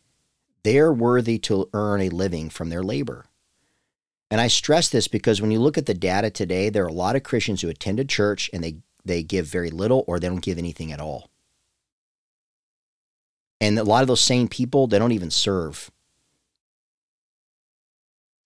they're 0.62 0.92
worthy 0.92 1.38
to 1.40 1.68
earn 1.72 2.00
a 2.00 2.08
living 2.08 2.50
from 2.50 2.70
their 2.70 2.82
labor. 2.82 3.26
And 4.30 4.40
I 4.40 4.48
stress 4.48 4.88
this 4.88 5.06
because 5.06 5.40
when 5.40 5.50
you 5.50 5.60
look 5.60 5.78
at 5.78 5.86
the 5.86 5.94
data 5.94 6.30
today, 6.30 6.68
there 6.68 6.84
are 6.84 6.88
a 6.88 6.92
lot 6.92 7.14
of 7.14 7.22
Christians 7.22 7.62
who 7.62 7.68
attend 7.68 8.00
a 8.00 8.04
church 8.04 8.50
and 8.52 8.64
they 8.64 8.78
they 9.04 9.22
give 9.22 9.46
very 9.46 9.70
little 9.70 10.04
or 10.08 10.18
they 10.18 10.28
don't 10.28 10.42
give 10.42 10.58
anything 10.58 10.90
at 10.90 11.00
all. 11.00 11.30
And 13.60 13.78
a 13.78 13.84
lot 13.84 14.02
of 14.02 14.08
those 14.08 14.20
same 14.20 14.48
people, 14.48 14.86
they 14.86 14.98
don't 14.98 15.12
even 15.12 15.30
serve. 15.30 15.90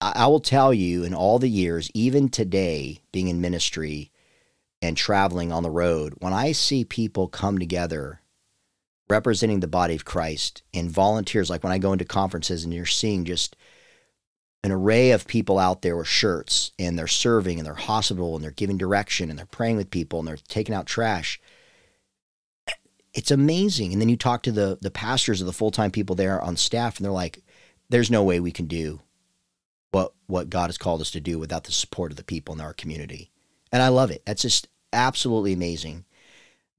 I, 0.00 0.12
I 0.16 0.26
will 0.26 0.40
tell 0.40 0.72
you, 0.74 1.02
in 1.02 1.14
all 1.14 1.38
the 1.38 1.48
years, 1.48 1.90
even 1.94 2.28
today, 2.28 3.00
being 3.10 3.28
in 3.28 3.40
ministry 3.40 4.10
and 4.82 4.96
traveling 4.96 5.50
on 5.50 5.62
the 5.62 5.70
road, 5.70 6.14
when 6.18 6.32
I 6.32 6.52
see 6.52 6.84
people 6.84 7.26
come 7.26 7.58
together 7.58 8.19
representing 9.10 9.60
the 9.60 9.68
body 9.68 9.94
of 9.94 10.04
Christ 10.04 10.62
and 10.72 10.90
volunteers, 10.90 11.50
like 11.50 11.62
when 11.62 11.72
I 11.72 11.78
go 11.78 11.92
into 11.92 12.04
conferences 12.04 12.64
and 12.64 12.72
you're 12.72 12.86
seeing 12.86 13.24
just 13.24 13.56
an 14.62 14.70
array 14.70 15.10
of 15.10 15.26
people 15.26 15.58
out 15.58 15.82
there 15.82 15.96
with 15.96 16.06
shirts 16.06 16.72
and 16.78 16.98
they're 16.98 17.06
serving 17.06 17.58
and 17.58 17.66
they're 17.66 17.74
hospitable 17.74 18.34
and 18.34 18.44
they're 18.44 18.50
giving 18.50 18.76
direction 18.76 19.30
and 19.30 19.38
they're 19.38 19.46
praying 19.46 19.76
with 19.76 19.90
people 19.90 20.18
and 20.18 20.28
they're 20.28 20.38
taking 20.48 20.74
out 20.74 20.86
trash. 20.86 21.40
It's 23.12 23.30
amazing. 23.30 23.92
And 23.92 24.00
then 24.00 24.08
you 24.08 24.16
talk 24.16 24.42
to 24.44 24.52
the 24.52 24.78
the 24.80 24.90
pastors 24.90 25.40
of 25.40 25.46
the 25.46 25.52
full-time 25.52 25.90
people 25.90 26.14
there 26.14 26.40
on 26.40 26.56
staff 26.56 26.96
and 26.96 27.04
they're 27.04 27.12
like, 27.12 27.42
there's 27.88 28.10
no 28.10 28.22
way 28.22 28.38
we 28.38 28.52
can 28.52 28.66
do 28.66 29.00
what 29.90 30.12
what 30.26 30.50
God 30.50 30.68
has 30.68 30.78
called 30.78 31.00
us 31.00 31.10
to 31.12 31.20
do 31.20 31.38
without 31.38 31.64
the 31.64 31.72
support 31.72 32.12
of 32.12 32.16
the 32.16 32.24
people 32.24 32.54
in 32.54 32.60
our 32.60 32.74
community. 32.74 33.30
And 33.72 33.82
I 33.82 33.88
love 33.88 34.10
it. 34.10 34.22
That's 34.26 34.42
just 34.42 34.68
absolutely 34.92 35.52
amazing. 35.52 36.04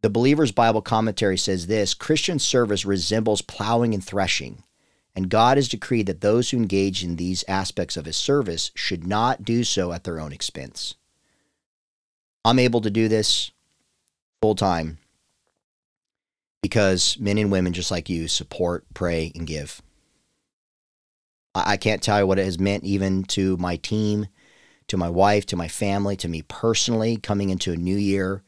The 0.02 0.10
Believer's 0.10 0.52
Bible 0.52 0.82
commentary 0.82 1.38
says 1.38 1.68
this 1.68 1.94
Christian 1.94 2.40
service 2.40 2.86
resembles 2.86 3.42
plowing 3.42 3.94
and 3.94 4.04
threshing. 4.04 4.64
And 5.16 5.30
God 5.30 5.58
has 5.58 5.68
decreed 5.68 6.06
that 6.08 6.22
those 6.22 6.50
who 6.50 6.58
engage 6.58 7.04
in 7.04 7.18
these 7.18 7.44
aspects 7.48 7.98
of 7.98 8.06
his 8.06 8.16
service 8.16 8.72
should 8.74 9.06
not 9.06 9.44
do 9.44 9.64
so 9.64 9.92
at 9.92 10.06
their 10.06 10.20
own 10.20 10.32
expense. 10.32 10.96
I'm 12.46 12.60
able 12.60 12.82
to 12.82 12.90
do 12.90 13.08
this 13.08 13.52
full 14.42 14.56
time 14.56 14.98
because 16.62 17.18
men 17.20 17.38
and 17.38 17.52
women 17.52 17.74
just 17.74 17.92
like 17.92 18.10
you 18.10 18.28
support, 18.28 18.86
pray, 18.94 19.32
and 19.36 19.46
give. 19.46 19.82
I 21.54 21.76
can't 21.76 22.02
tell 22.02 22.20
you 22.20 22.28
what 22.28 22.40
it 22.40 22.46
has 22.46 22.58
meant 22.58 22.86
even 22.86 23.24
to 23.26 23.58
my 23.58 23.76
team, 23.76 24.28
to 24.88 24.96
my 24.96 25.10
wife, 25.10 25.46
to 25.48 25.58
my 25.58 25.68
family, 25.68 26.16
to 26.18 26.30
me 26.30 26.44
personally 26.44 27.18
coming 27.18 27.50
into 27.50 27.74
a 27.74 27.78
new 27.78 27.98
year 27.98 28.42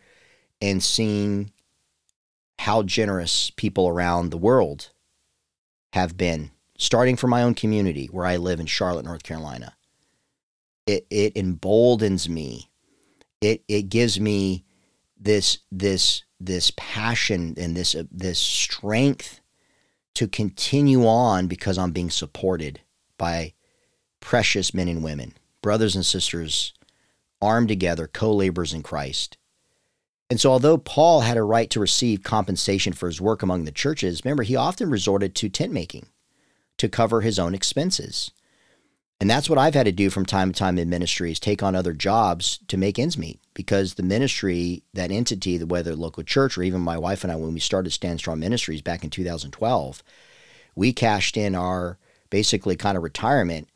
and 0.63 0.81
seeing 0.81 1.51
how 2.59 2.83
generous 2.83 3.51
people 3.51 3.85
around 3.89 4.29
the 4.29 4.37
world 4.37 4.91
have 5.91 6.15
been, 6.15 6.51
starting 6.77 7.17
from 7.17 7.31
my 7.31 7.43
own 7.43 7.53
community 7.53 8.07
where 8.07 8.25
I 8.25 8.37
live 8.37 8.61
in 8.61 8.65
Charlotte, 8.65 9.03
North 9.03 9.23
Carolina. 9.23 9.75
It 10.87 11.05
it 11.09 11.35
emboldens 11.35 12.29
me. 12.29 12.69
It 13.41 13.61
it 13.67 13.89
gives 13.89 14.21
me 14.21 14.63
this 15.19 15.57
this 15.69 16.23
this 16.39 16.71
passion 16.77 17.55
and 17.57 17.75
this 17.75 17.93
uh, 17.93 18.03
this 18.09 18.39
strength 18.39 19.41
to 20.13 20.29
continue 20.29 21.05
on 21.05 21.47
because 21.47 21.77
I'm 21.77 21.91
being 21.91 22.09
supported 22.09 22.79
by 23.17 23.53
precious 24.21 24.73
men 24.73 24.87
and 24.87 25.03
women, 25.03 25.33
brothers 25.61 25.93
and 25.93 26.05
sisters 26.05 26.73
armed 27.41 27.67
together, 27.67 28.07
co-laborers 28.07 28.73
in 28.73 28.81
Christ. 28.81 29.37
And 30.29 30.39
so, 30.39 30.51
although 30.51 30.77
Paul 30.77 31.21
had 31.21 31.37
a 31.37 31.43
right 31.43 31.69
to 31.69 31.79
receive 31.79 32.23
compensation 32.23 32.93
for 32.93 33.07
his 33.07 33.21
work 33.21 33.43
among 33.43 33.65
the 33.65 33.71
churches, 33.71 34.23
remember, 34.23 34.43
he 34.43 34.55
often 34.55 34.89
resorted 34.89 35.35
to 35.35 35.49
tent 35.49 35.71
making 35.71 36.07
to 36.77 36.89
cover 36.89 37.21
his 37.21 37.37
own 37.37 37.53
expenses. 37.53 38.31
And 39.19 39.29
that's 39.29 39.49
what 39.49 39.59
I've 39.59 39.75
had 39.75 39.85
to 39.85 39.91
do 39.91 40.09
from 40.09 40.25
time 40.25 40.51
to 40.51 40.57
time 40.57 40.77
in 40.77 40.89
ministry 40.89 41.31
is 41.31 41.39
take 41.39 41.63
on 41.63 41.75
other 41.75 41.93
jobs 41.93 42.59
to 42.67 42.77
make 42.77 42.99
ends 42.99 43.17
meet 43.17 43.39
because 43.53 43.93
the 43.93 44.03
ministry, 44.03 44.83
that 44.93 45.11
entity, 45.11 45.63
whether 45.63 45.95
local 45.95 46.23
church 46.23 46.57
or 46.57 46.63
even 46.63 46.81
my 46.81 46.97
wife 46.97 47.23
and 47.23 47.31
I, 47.31 47.35
when 47.35 47.53
we 47.53 47.59
started 47.59 47.91
Stand 47.91 48.19
Strong 48.19 48.39
Ministries 48.39 48.81
back 48.81 49.03
in 49.03 49.09
2012, 49.09 50.03
we 50.75 50.91
cashed 50.91 51.37
in 51.37 51.55
our 51.55 51.97
basically 52.29 52.75
kind 52.75 52.97
of 52.97 53.03
retirement 53.03 53.69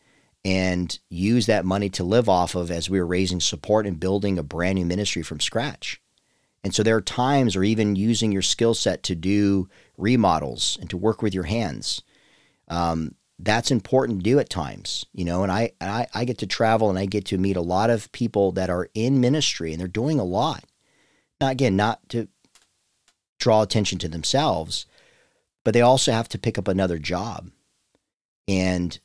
and 0.44 0.98
used 1.10 1.48
that 1.48 1.66
money 1.66 1.90
to 1.92 2.04
live 2.04 2.28
off 2.28 2.56
of 2.56 2.72
as 2.72 2.90
we 2.90 3.00
were 3.00 3.06
raising 3.06 3.40
support 3.40 3.86
and 3.86 4.00
building 4.00 4.38
a 4.38 4.44
brand 4.44 4.76
new 4.76 4.86
ministry 4.86 5.22
from 5.22 5.40
scratch. 5.40 6.02
And 6.68 6.76
so 6.76 6.84
there 6.84 6.98
are 6.98 7.02
times, 7.02 7.56
or 7.56 7.64
even 7.64 7.96
using 7.96 8.34
your 8.34 8.42
skill 8.42 8.74
set 8.74 9.02
to 9.04 9.16
do 9.16 9.70
remodels 9.98 10.78
and 10.82 10.90
to 10.90 10.98
work 10.98 11.22
with 11.22 11.34
your 11.34 11.46
hands. 11.46 12.02
Um, 12.68 13.16
that's 13.40 13.72
important 13.72 14.20
to 14.20 14.30
do 14.30 14.38
at 14.38 14.50
times, 14.50 15.06
you 15.14 15.24
know. 15.24 15.44
And 15.44 15.52
I, 15.52 15.72
I, 15.80 16.08
I 16.14 16.26
get 16.26 16.40
to 16.40 16.46
travel 16.46 16.90
and 16.90 17.00
I 17.00 17.06
get 17.06 17.24
to 17.28 17.38
meet 17.38 17.56
a 17.56 17.62
lot 17.62 17.90
of 17.90 18.12
people 18.12 18.52
that 18.52 18.70
are 18.70 18.90
in 18.94 19.22
ministry 19.22 19.72
and 19.72 19.80
they're 19.80 19.88
doing 19.88 20.20
a 20.20 20.26
lot. 20.26 20.66
Now, 21.40 21.48
again, 21.52 21.78
not 21.78 22.02
to 22.10 22.28
draw 23.40 23.62
attention 23.62 23.98
to 24.00 24.10
themselves, 24.10 24.88
but 25.64 25.74
they 25.74 25.80
also 25.80 26.12
have 26.12 26.28
to 26.28 26.38
pick 26.38 26.58
up 26.58 26.68
another 26.68 27.00
job. 27.00 27.50
And 28.46 29.00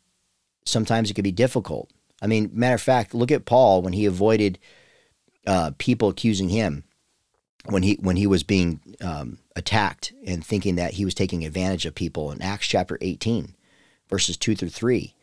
sometimes 0.64 1.12
it 1.12 1.14
can 1.14 1.22
be 1.22 1.30
difficult. 1.30 1.92
I 2.20 2.26
mean, 2.26 2.50
matter 2.52 2.74
of 2.74 2.82
fact, 2.82 3.14
look 3.14 3.30
at 3.30 3.44
Paul 3.44 3.82
when 3.82 3.92
he 3.92 4.04
avoided 4.04 4.58
uh, 5.46 5.70
people 5.78 6.08
accusing 6.08 6.48
him 6.48 6.82
when 7.66 7.82
he 7.82 7.94
when 8.00 8.16
he 8.16 8.26
was 8.26 8.42
being 8.42 8.80
um, 9.00 9.38
attacked 9.56 10.12
and 10.26 10.44
thinking 10.44 10.76
that 10.76 10.94
he 10.94 11.04
was 11.04 11.14
taking 11.14 11.44
advantage 11.44 11.86
of 11.86 11.94
people 11.94 12.30
in 12.30 12.42
Acts 12.42 12.66
chapter 12.66 12.98
18 13.00 13.54
verses 14.08 14.36
2 14.36 14.56
through 14.56 14.68
3 14.68 15.14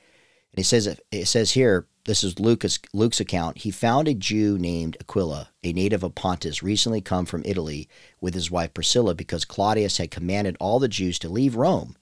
and 0.53 0.59
it 0.59 0.65
says 0.65 0.99
it 1.11 1.25
says 1.27 1.51
here 1.51 1.85
this 2.09 2.23
is 2.23 2.39
Lucas 2.39 2.79
Luke's 2.91 3.19
account. 3.19 3.59
He 3.59 3.69
found 3.69 4.07
a 4.07 4.15
Jew 4.15 4.57
named 4.57 4.97
Aquila 4.99 5.49
a 5.63 5.73
native 5.73 6.01
of 6.01 6.15
Pontus 6.15 6.63
recently 6.63 7.01
come 7.01 7.27
from 7.27 7.43
Italy 7.45 7.87
with 8.19 8.33
his 8.33 8.49
wife 8.49 8.73
Priscilla 8.73 9.13
because 9.13 9.45
Claudius 9.45 9.97
had 9.97 10.09
commanded 10.09 10.57
all 10.59 10.79
the 10.79 10.87
Jews 10.87 11.19
to 11.19 11.29
leave 11.29 11.55
Rome. 11.55 11.95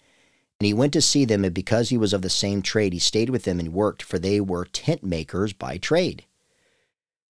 And 0.61 0.65
he 0.65 0.73
went 0.73 0.93
to 0.93 1.01
see 1.01 1.25
them 1.25 1.43
and 1.43 1.53
because 1.53 1.89
he 1.89 1.97
was 1.97 2.13
of 2.13 2.21
the 2.21 2.29
same 2.29 2.61
trade 2.61 2.93
he 2.93 2.99
stayed 2.99 3.29
with 3.29 3.43
them 3.43 3.59
and 3.59 3.73
worked 3.73 4.01
for 4.01 4.17
they 4.17 4.39
were 4.39 4.63
tent 4.63 5.03
makers 5.03 5.51
by 5.51 5.77
trade 5.77 6.23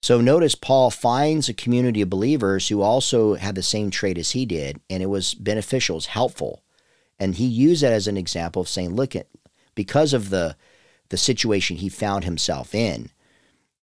so 0.01 0.21
notice 0.21 0.55
Paul 0.55 0.91
finds 0.91 1.49
a 1.49 1.53
community 1.53 2.01
of 2.01 2.10
believers 2.10 2.67
who 2.67 2.81
also 2.81 3.36
had 3.36 3.55
the 3.55 3.63
same 3.63 3.89
trait 3.89 4.17
as 4.17 4.31
he 4.31 4.45
did, 4.45 4.79
and 4.89 5.01
it 5.01 5.07
was 5.07 5.33
beneficial, 5.33 5.95
it 5.95 5.97
was 5.97 6.05
helpful. 6.07 6.63
And 7.19 7.36
he 7.36 7.45
used 7.45 7.81
that 7.83 7.93
as 7.93 8.07
an 8.07 8.17
example 8.17 8.62
of 8.62 8.69
saying, 8.69 8.95
look 8.95 9.15
at 9.15 9.27
because 9.75 10.13
of 10.13 10.29
the 10.29 10.55
the 11.10 11.17
situation 11.17 11.77
he 11.77 11.88
found 11.88 12.25
himself 12.25 12.75
in, 12.75 13.10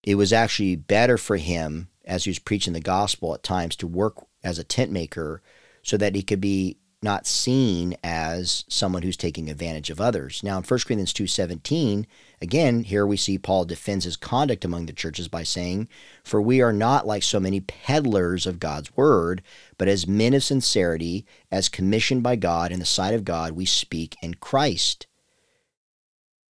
it 0.02 0.14
was 0.14 0.32
actually 0.32 0.74
better 0.74 1.18
for 1.18 1.36
him 1.36 1.88
as 2.06 2.24
he 2.24 2.30
was 2.30 2.38
preaching 2.38 2.72
the 2.72 2.80
gospel 2.80 3.34
at 3.34 3.42
times 3.42 3.76
to 3.76 3.86
work 3.86 4.24
as 4.42 4.58
a 4.58 4.64
tent 4.64 4.90
maker 4.90 5.42
so 5.82 5.98
that 5.98 6.14
he 6.14 6.22
could 6.22 6.40
be 6.40 6.78
not 7.02 7.26
seen 7.26 7.96
as 8.04 8.64
someone 8.68 9.02
who's 9.02 9.16
taking 9.16 9.48
advantage 9.48 9.88
of 9.88 10.00
others. 10.00 10.42
Now 10.42 10.58
in 10.58 10.64
1 10.64 10.80
Corinthians 10.86 11.14
2:17, 11.14 12.06
again, 12.42 12.84
here 12.84 13.06
we 13.06 13.16
see 13.16 13.38
Paul 13.38 13.64
defends 13.64 14.04
his 14.04 14.16
conduct 14.16 14.64
among 14.64 14.86
the 14.86 14.92
churches 14.92 15.26
by 15.26 15.42
saying, 15.42 15.88
"For 16.22 16.42
we 16.42 16.60
are 16.60 16.74
not 16.74 17.06
like 17.06 17.22
so 17.22 17.40
many 17.40 17.60
peddlers 17.60 18.46
of 18.46 18.60
God's 18.60 18.94
word, 18.96 19.42
but 19.78 19.88
as 19.88 20.06
men 20.06 20.34
of 20.34 20.44
sincerity, 20.44 21.24
as 21.50 21.70
commissioned 21.70 22.22
by 22.22 22.36
God 22.36 22.70
in 22.70 22.80
the 22.80 22.86
sight 22.86 23.14
of 23.14 23.24
God, 23.24 23.52
we 23.52 23.64
speak 23.64 24.16
in 24.20 24.34
Christ." 24.34 25.06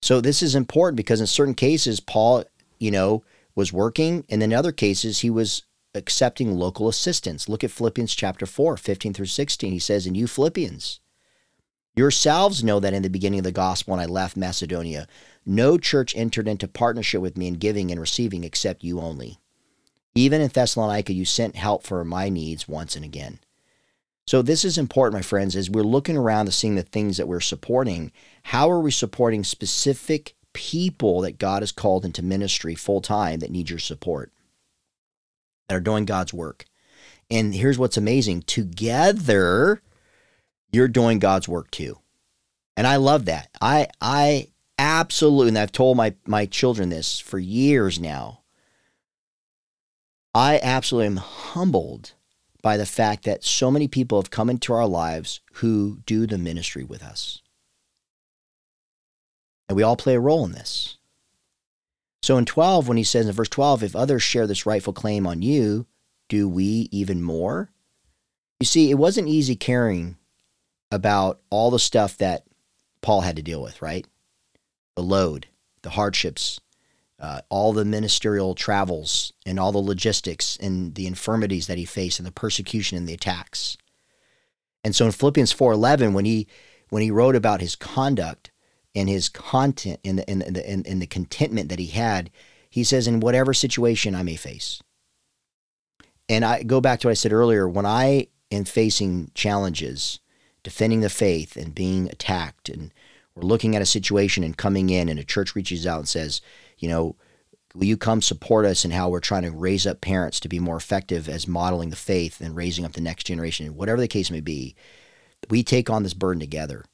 So 0.03 0.21
this 0.21 0.43
is 0.43 0.57
important 0.57 0.97
because 0.97 1.21
in 1.21 1.27
certain 1.29 1.55
cases 1.55 2.01
Paul, 2.01 2.45
you 2.79 2.91
know, 2.91 3.23
was 3.55 3.73
working 3.73 4.25
and 4.29 4.43
in 4.43 4.53
other 4.53 4.73
cases 4.73 5.21
he 5.21 5.31
was 5.31 5.63
accepting 5.95 6.55
local 6.55 6.89
assistance. 6.89 7.49
Look 7.49 7.65
at 7.65 7.71
Philippians 7.71 8.15
chapter 8.15 8.47
4, 8.47 8.77
15 8.77 9.13
through 9.13 9.27
16. 9.27 9.73
He 9.73 9.79
says, 9.79 10.07
And 10.07 10.17
you 10.17 10.27
Philippians, 10.27 11.01
yourselves 11.95 12.65
know 12.65 12.81
that 12.81 12.95
in 12.95 13.03
the 13.03 13.11
beginning 13.11 13.41
of 13.41 13.45
the 13.45 13.53
gospel, 13.53 13.93
when 13.93 14.01
I 14.01 14.07
left 14.07 14.37
Macedonia, 14.37 15.07
no 15.45 15.79
church 15.79 16.15
entered 16.17 16.49
into 16.49 16.69
partnership 16.69 17.21
with 17.21 17.37
me 17.37 17.47
in 17.49 17.55
giving 17.55 17.91
and 17.91 18.01
receiving 18.01 18.45
except 18.45 18.85
you 18.85 19.01
only. 19.01 19.39
Even 20.15 20.41
in 20.41 20.49
Thessalonica, 20.49 21.13
you 21.13 21.25
sent 21.25 21.57
help 21.57 21.85
for 21.85 22.05
my 22.05 22.29
needs 22.29 22.69
once 22.69 22.97
and 22.97 23.05
again. 23.05 23.39
So, 24.27 24.43
this 24.43 24.65
is 24.65 24.79
important, 24.79 25.15
my 25.15 25.23
friends, 25.23 25.57
as 25.57 25.71
we're 25.71 25.83
looking 25.83 26.17
around 26.17 26.47
to 26.47 26.53
seeing 26.53 26.77
the 26.77 26.83
things 26.83 27.17
that 27.17 27.27
we're 27.27 27.41
supporting. 27.41 28.13
How 28.45 28.71
are 28.71 28.81
we 28.81 28.93
supporting 28.93 29.43
specific 29.43 30.35
people 30.53 31.21
that 31.23 31.39
God 31.39 31.63
has 31.63 31.73
called 31.73 32.05
into 32.05 32.23
ministry 32.23 32.75
full 32.75 33.01
time 33.01 33.41
that 33.41 33.51
need 33.51 33.71
your 33.71 33.79
support? 33.79 34.33
That 35.71 35.77
are 35.77 35.81
doing 35.81 36.05
God's 36.05 36.35
work. 36.35 36.65
And 37.31 37.55
here's 37.55 37.79
what's 37.79 37.97
amazing 37.97 38.43
together, 38.43 39.81
you're 40.73 40.89
doing 40.89 41.21
God's 41.21 41.47
work 41.47 41.71
too. 41.71 42.01
And 42.77 42.89
I 42.89 42.97
love 42.97 43.27
that. 43.27 43.51
I, 43.61 43.87
I 44.01 44.49
absolutely, 44.81 45.51
and 45.51 45.59
I've 45.59 45.71
told 45.71 45.97
my, 45.97 46.15
my 46.27 46.47
children 46.47 46.89
this 46.89 47.21
for 47.21 47.39
years 47.39 48.01
now. 48.01 48.41
I 50.35 50.59
absolutely 50.61 51.07
am 51.07 51.17
humbled 51.19 52.15
by 52.63 52.77
the 52.77 52.87
fact 52.87 53.25
that 53.27 53.45
so 53.45 53.71
many 53.71 53.87
people 53.87 54.21
have 54.21 54.33
come 54.33 54.51
into 54.51 54.73
our 54.73 54.89
lives 54.89 55.41
who 55.55 56.01
do 56.05 56.27
the 56.27 56.37
ministry 56.37 56.83
with 56.83 57.01
us. 57.01 57.43
And 59.69 59.77
we 59.77 59.85
all 59.85 59.97
play 59.97 60.17
a 60.17 60.21
role 60.21 60.45
in 60.45 60.51
this. 60.51 60.99
So 62.23 62.37
in 62.37 62.45
12, 62.45 62.87
when 62.87 62.97
he 62.97 63.05
says 63.05 63.27
in 63.27 63.33
verse 63.33 63.49
12, 63.49 63.83
if 63.83 63.97
others 63.97 64.23
share 64.23 64.47
this 64.47 64.67
rightful 64.67 64.93
claim 64.93 65.27
on 65.27 65.43
you, 65.43 65.87
do 66.29 66.49
we 66.49 66.89
even 66.93 67.23
more? 67.23 67.71
You 68.61 68.67
see, 68.67 68.91
it 68.91 68.99
wasn't 68.99 69.29
easy 69.29 69.57
caring 69.57 70.17
about 70.91 71.41
all 71.51 71.71
the 71.71 71.79
stuff 71.79 72.17
that 72.19 72.45
Paul 73.01 73.23
had 73.23 73.37
to 73.37 73.43
deal 73.43 73.63
with, 73.63 73.81
right? 73.81 74.07
The 74.97 75.03
load, 75.03 75.47
the 75.83 75.91
hardships, 75.91 76.61
uh, 77.19 77.41
all 77.49 77.73
the 77.73 77.85
ministerial 77.85 78.55
travels, 78.55 79.33
and 79.47 79.59
all 79.59 79.73
the 79.73 79.79
logistics 79.79 80.57
and 80.59 80.95
the 80.95 81.07
infirmities 81.07 81.67
that 81.69 81.79
he 81.79 81.85
faced, 81.85 82.19
and 82.19 82.27
the 82.27 82.33
persecution 82.33 82.99
and 82.99 83.09
the 83.09 83.15
attacks. 83.15 83.77
And 84.85 84.95
so 84.97 85.07
in 85.07 85.13
Philippians 85.13 85.53
4:11, 85.53 86.13
when 86.13 86.25
he 86.25 86.47
when 86.89 87.03
he 87.03 87.11
wrote 87.11 87.37
about 87.37 87.61
his 87.61 87.77
conduct, 87.77 88.50
and 88.95 89.09
his 89.09 89.29
content 89.29 90.01
in 90.03 90.17
the 90.17 90.31
in 90.31 90.39
the 90.39 90.71
in 90.71 90.99
the 90.99 91.07
contentment 91.07 91.69
that 91.69 91.79
he 91.79 91.87
had, 91.87 92.31
he 92.69 92.85
says, 92.85 93.07
in 93.07 93.21
whatever 93.21 93.55
situation 93.55 94.15
I 94.15 94.23
may 94.23 94.37
face. 94.37 94.83
And 96.29 96.45
I 96.45 96.63
go 96.63 96.81
back 96.81 97.01
to 97.01 97.09
what 97.09 97.13
I 97.13 97.15
said 97.15 97.33
earlier. 97.33 97.69
When 97.69 97.87
I 97.87 98.29
am 98.51 98.65
facing 98.65 99.31
challenges, 99.35 100.21
defending 100.63 101.01
the 101.01 101.11
faith 101.11 101.57
and 101.57 101.75
being 101.75 102.09
attacked, 102.09 102.69
and 102.69 102.93
we're 103.35 103.43
looking 103.43 103.75
at 103.75 103.83
a 103.83 103.87
situation 103.87 104.45
and 104.45 104.57
coming 104.57 104.91
in, 104.91 105.09
and 105.09 105.19
a 105.19 105.25
church 105.25 105.55
reaches 105.55 105.87
out 105.87 105.99
and 105.99 106.09
says, 106.09 106.41
you 106.79 106.89
know, 106.89 107.17
will 107.75 107.85
you 107.85 107.97
come 107.97 108.23
support 108.23 108.67
us 108.67 108.85
in 108.85 108.91
how 108.91 109.09
we're 109.09 109.21
trying 109.21 109.43
to 109.43 109.51
raise 109.51 109.87
up 109.87 110.01
parents 110.01 110.41
to 110.41 110.49
be 110.49 110.59
more 110.59 110.77
effective 110.77 111.29
as 111.29 111.47
modeling 111.47 111.91
the 111.91 111.97
faith 111.97 112.41
and 112.41 112.57
raising 112.57 112.85
up 112.85 112.93
the 112.93 113.01
next 113.01 113.25
generation, 113.25 113.77
whatever 113.77 114.01
the 114.01 114.09
case 114.09 114.31
may 114.31 114.41
be, 114.41 114.75
we 115.49 115.63
take 115.63 115.89
on 115.89 116.03
this 116.03 116.15
burden 116.15 116.41
together. 116.41 116.85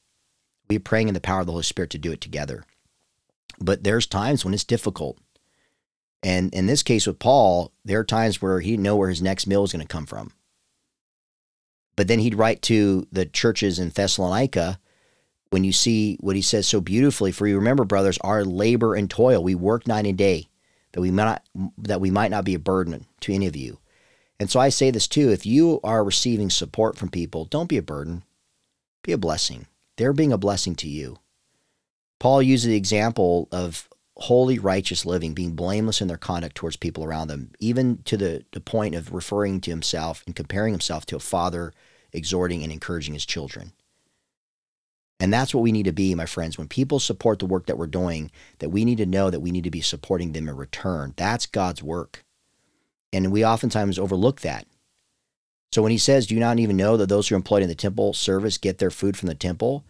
We're 0.68 0.80
praying 0.80 1.08
in 1.08 1.14
the 1.14 1.20
power 1.20 1.40
of 1.40 1.46
the 1.46 1.52
Holy 1.52 1.64
Spirit 1.64 1.90
to 1.90 1.98
do 1.98 2.12
it 2.12 2.20
together. 2.20 2.64
But 3.58 3.84
there's 3.84 4.06
times 4.06 4.44
when 4.44 4.54
it's 4.54 4.64
difficult. 4.64 5.18
And 6.22 6.52
in 6.52 6.66
this 6.66 6.82
case 6.82 7.06
with 7.06 7.18
Paul, 7.18 7.72
there 7.84 8.00
are 8.00 8.04
times 8.04 8.42
where 8.42 8.60
he 8.60 8.72
didn't 8.72 8.82
know 8.82 8.96
where 8.96 9.08
his 9.08 9.22
next 9.22 9.46
meal 9.46 9.62
was 9.62 9.72
going 9.72 9.86
to 9.86 9.92
come 9.92 10.06
from. 10.06 10.32
But 11.94 12.08
then 12.08 12.18
he'd 12.18 12.34
write 12.34 12.62
to 12.62 13.06
the 13.12 13.24
churches 13.24 13.78
in 13.78 13.90
Thessalonica 13.90 14.80
when 15.50 15.64
you 15.64 15.72
see 15.72 16.16
what 16.20 16.36
he 16.36 16.42
says 16.42 16.66
so 16.66 16.80
beautifully. 16.80 17.32
For 17.32 17.46
you 17.46 17.56
remember, 17.56 17.84
brothers, 17.84 18.18
our 18.22 18.44
labor 18.44 18.94
and 18.94 19.08
toil, 19.08 19.42
we 19.42 19.54
work 19.54 19.86
night 19.86 20.04
and 20.04 20.18
day, 20.18 20.48
that 20.92 21.00
we 21.00 21.10
might 21.10 21.24
not, 21.54 21.72
that 21.78 22.00
we 22.00 22.10
might 22.10 22.30
not 22.30 22.44
be 22.44 22.54
a 22.54 22.58
burden 22.58 23.06
to 23.20 23.32
any 23.32 23.46
of 23.46 23.56
you. 23.56 23.78
And 24.38 24.50
so 24.50 24.60
I 24.60 24.68
say 24.68 24.90
this 24.90 25.08
too: 25.08 25.30
if 25.30 25.46
you 25.46 25.80
are 25.82 26.04
receiving 26.04 26.50
support 26.50 26.98
from 26.98 27.08
people, 27.08 27.46
don't 27.46 27.68
be 27.68 27.78
a 27.78 27.82
burden, 27.82 28.24
be 29.02 29.12
a 29.12 29.18
blessing 29.18 29.66
they're 29.96 30.12
being 30.12 30.32
a 30.32 30.38
blessing 30.38 30.74
to 30.76 30.88
you. 30.88 31.18
Paul 32.18 32.42
uses 32.42 32.68
the 32.68 32.76
example 32.76 33.48
of 33.52 33.88
holy, 34.16 34.58
righteous 34.58 35.04
living, 35.04 35.34
being 35.34 35.52
blameless 35.52 36.00
in 36.00 36.08
their 36.08 36.16
conduct 36.16 36.54
towards 36.54 36.76
people 36.76 37.04
around 37.04 37.28
them, 37.28 37.50
even 37.58 37.98
to 38.04 38.16
the, 38.16 38.44
the 38.52 38.60
point 38.60 38.94
of 38.94 39.12
referring 39.12 39.60
to 39.60 39.70
himself 39.70 40.22
and 40.26 40.34
comparing 40.34 40.72
himself 40.72 41.04
to 41.06 41.16
a 41.16 41.20
father 41.20 41.72
exhorting 42.12 42.62
and 42.62 42.72
encouraging 42.72 43.14
his 43.14 43.26
children. 43.26 43.72
And 45.18 45.32
that's 45.32 45.54
what 45.54 45.62
we 45.62 45.72
need 45.72 45.84
to 45.84 45.92
be, 45.92 46.14
my 46.14 46.26
friends. 46.26 46.58
When 46.58 46.68
people 46.68 46.98
support 46.98 47.38
the 47.38 47.46
work 47.46 47.66
that 47.66 47.78
we're 47.78 47.86
doing, 47.86 48.30
that 48.58 48.70
we 48.70 48.84
need 48.84 48.98
to 48.98 49.06
know 49.06 49.30
that 49.30 49.40
we 49.40 49.50
need 49.50 49.64
to 49.64 49.70
be 49.70 49.80
supporting 49.80 50.32
them 50.32 50.48
in 50.48 50.56
return. 50.56 51.14
That's 51.16 51.46
God's 51.46 51.82
work. 51.82 52.24
And 53.12 53.32
we 53.32 53.44
oftentimes 53.44 53.98
overlook 53.98 54.42
that. 54.42 54.66
So 55.72 55.82
when 55.82 55.92
he 55.92 55.98
says, 55.98 56.26
Do 56.26 56.34
you 56.34 56.40
not 56.40 56.58
even 56.58 56.76
know 56.76 56.96
that 56.96 57.08
those 57.08 57.28
who 57.28 57.34
are 57.34 57.36
employed 57.36 57.62
in 57.62 57.68
the 57.68 57.74
temple 57.74 58.12
service 58.12 58.58
get 58.58 58.78
their 58.78 58.90
food 58.90 59.16
from 59.16 59.28
the 59.28 59.34
temple? 59.34 59.84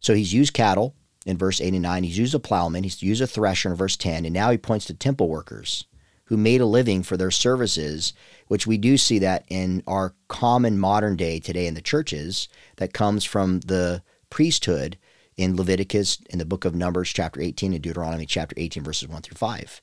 So 0.00 0.14
he's 0.14 0.34
used 0.34 0.54
cattle 0.54 0.94
in 1.26 1.38
verse 1.38 1.60
8 1.60 1.72
and 1.72 1.82
9. 1.82 2.04
He's 2.04 2.18
used 2.18 2.34
a 2.34 2.38
plowman. 2.38 2.84
He's 2.84 3.02
used 3.02 3.22
a 3.22 3.26
thresher 3.26 3.70
in 3.70 3.76
verse 3.76 3.96
10. 3.96 4.24
And 4.24 4.34
now 4.34 4.50
he 4.50 4.58
points 4.58 4.86
to 4.86 4.94
temple 4.94 5.28
workers 5.28 5.86
who 6.26 6.36
made 6.36 6.60
a 6.60 6.66
living 6.66 7.02
for 7.02 7.16
their 7.16 7.30
services, 7.30 8.12
which 8.48 8.66
we 8.66 8.78
do 8.78 8.96
see 8.96 9.18
that 9.18 9.44
in 9.48 9.82
our 9.86 10.14
common 10.28 10.78
modern 10.78 11.16
day 11.16 11.38
today 11.38 11.66
in 11.66 11.74
the 11.74 11.82
churches 11.82 12.48
that 12.76 12.94
comes 12.94 13.24
from 13.24 13.60
the 13.60 14.02
priesthood 14.30 14.96
in 15.36 15.56
Leviticus, 15.56 16.18
in 16.30 16.38
the 16.38 16.44
book 16.44 16.64
of 16.64 16.74
Numbers, 16.74 17.10
chapter 17.10 17.40
18, 17.40 17.72
and 17.74 17.82
Deuteronomy, 17.82 18.24
chapter 18.24 18.54
18, 18.56 18.82
verses 18.82 19.08
1 19.08 19.22
through 19.22 19.36
5. 19.36 19.82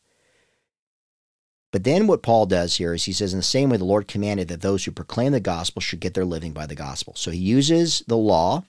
But 1.71 1.85
then 1.85 2.05
what 2.05 2.21
Paul 2.21 2.45
does 2.45 2.75
here 2.75 2.93
is 2.93 3.05
he 3.05 3.13
says, 3.13 3.33
in 3.33 3.39
the 3.39 3.43
same 3.43 3.69
way 3.69 3.77
the 3.77 3.85
Lord 3.85 4.07
commanded 4.07 4.49
that 4.49 4.61
those 4.61 4.83
who 4.83 4.91
proclaim 4.91 5.31
the 5.31 5.39
gospel 5.39 5.81
should 5.81 6.01
get 6.01 6.13
their 6.13 6.25
living 6.25 6.51
by 6.51 6.65
the 6.65 6.75
gospel. 6.75 7.13
So 7.15 7.31
he 7.31 7.39
uses 7.39 8.03
the 8.07 8.17
law, 8.17 8.65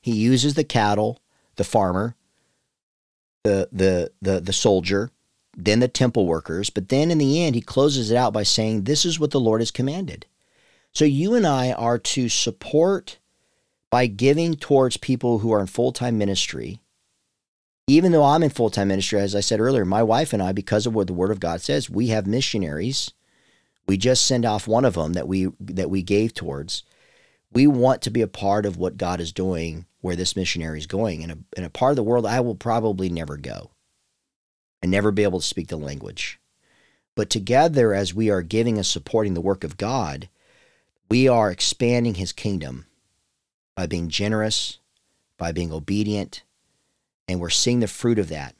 he 0.00 0.12
uses 0.12 0.54
the 0.54 0.64
cattle, 0.64 1.20
the 1.56 1.64
farmer, 1.64 2.14
the 3.42 3.68
the 3.72 4.12
the 4.20 4.40
the 4.40 4.52
soldier, 4.52 5.10
then 5.56 5.80
the 5.80 5.88
temple 5.88 6.26
workers, 6.26 6.70
but 6.70 6.88
then 6.88 7.10
in 7.10 7.18
the 7.18 7.42
end 7.44 7.56
he 7.56 7.60
closes 7.60 8.10
it 8.10 8.16
out 8.16 8.32
by 8.32 8.44
saying, 8.44 8.84
This 8.84 9.04
is 9.04 9.18
what 9.18 9.32
the 9.32 9.40
Lord 9.40 9.60
has 9.60 9.72
commanded. 9.72 10.26
So 10.92 11.04
you 11.04 11.34
and 11.34 11.46
I 11.46 11.72
are 11.72 11.98
to 11.98 12.28
support 12.28 13.18
by 13.90 14.06
giving 14.06 14.54
towards 14.54 14.96
people 14.96 15.38
who 15.40 15.52
are 15.52 15.60
in 15.60 15.66
full-time 15.66 16.16
ministry 16.16 16.80
even 17.86 18.12
though 18.12 18.24
I'm 18.24 18.42
in 18.42 18.50
full 18.50 18.70
time 18.70 18.88
ministry, 18.88 19.20
as 19.20 19.34
I 19.34 19.40
said 19.40 19.60
earlier, 19.60 19.84
my 19.84 20.02
wife 20.02 20.32
and 20.32 20.42
I, 20.42 20.52
because 20.52 20.86
of 20.86 20.94
what 20.94 21.06
the 21.06 21.12
Word 21.12 21.30
of 21.30 21.40
God 21.40 21.60
says, 21.60 21.90
we 21.90 22.08
have 22.08 22.26
missionaries. 22.26 23.12
We 23.86 23.96
just 23.96 24.26
send 24.26 24.44
off 24.44 24.68
one 24.68 24.84
of 24.84 24.94
them 24.94 25.14
that 25.14 25.26
we 25.26 25.48
that 25.58 25.90
we 25.90 26.02
gave 26.02 26.32
towards. 26.32 26.84
We 27.52 27.66
want 27.66 28.00
to 28.02 28.10
be 28.10 28.22
a 28.22 28.28
part 28.28 28.64
of 28.64 28.76
what 28.76 28.96
God 28.96 29.20
is 29.20 29.32
doing 29.32 29.86
where 30.00 30.16
this 30.16 30.36
missionary 30.36 30.78
is 30.78 30.86
going. 30.86 31.22
In 31.22 31.30
a, 31.30 31.38
in 31.56 31.64
a 31.64 31.70
part 31.70 31.90
of 31.90 31.96
the 31.96 32.02
world 32.02 32.24
I 32.24 32.40
will 32.40 32.54
probably 32.54 33.08
never 33.08 33.36
go 33.36 33.72
and 34.80 34.90
never 34.90 35.10
be 35.10 35.22
able 35.24 35.40
to 35.40 35.46
speak 35.46 35.68
the 35.68 35.76
language. 35.76 36.38
But 37.14 37.28
together, 37.28 37.92
as 37.92 38.14
we 38.14 38.30
are 38.30 38.42
giving 38.42 38.76
and 38.76 38.86
supporting 38.86 39.34
the 39.34 39.40
work 39.40 39.64
of 39.64 39.76
God, 39.76 40.28
we 41.10 41.28
are 41.28 41.50
expanding 41.50 42.14
his 42.14 42.32
kingdom 42.32 42.86
by 43.76 43.86
being 43.86 44.08
generous, 44.08 44.78
by 45.36 45.52
being 45.52 45.72
obedient, 45.72 46.42
and 47.28 47.40
we're 47.40 47.50
seeing 47.50 47.80
the 47.80 47.86
fruit 47.86 48.18
of 48.18 48.28
that 48.28 48.54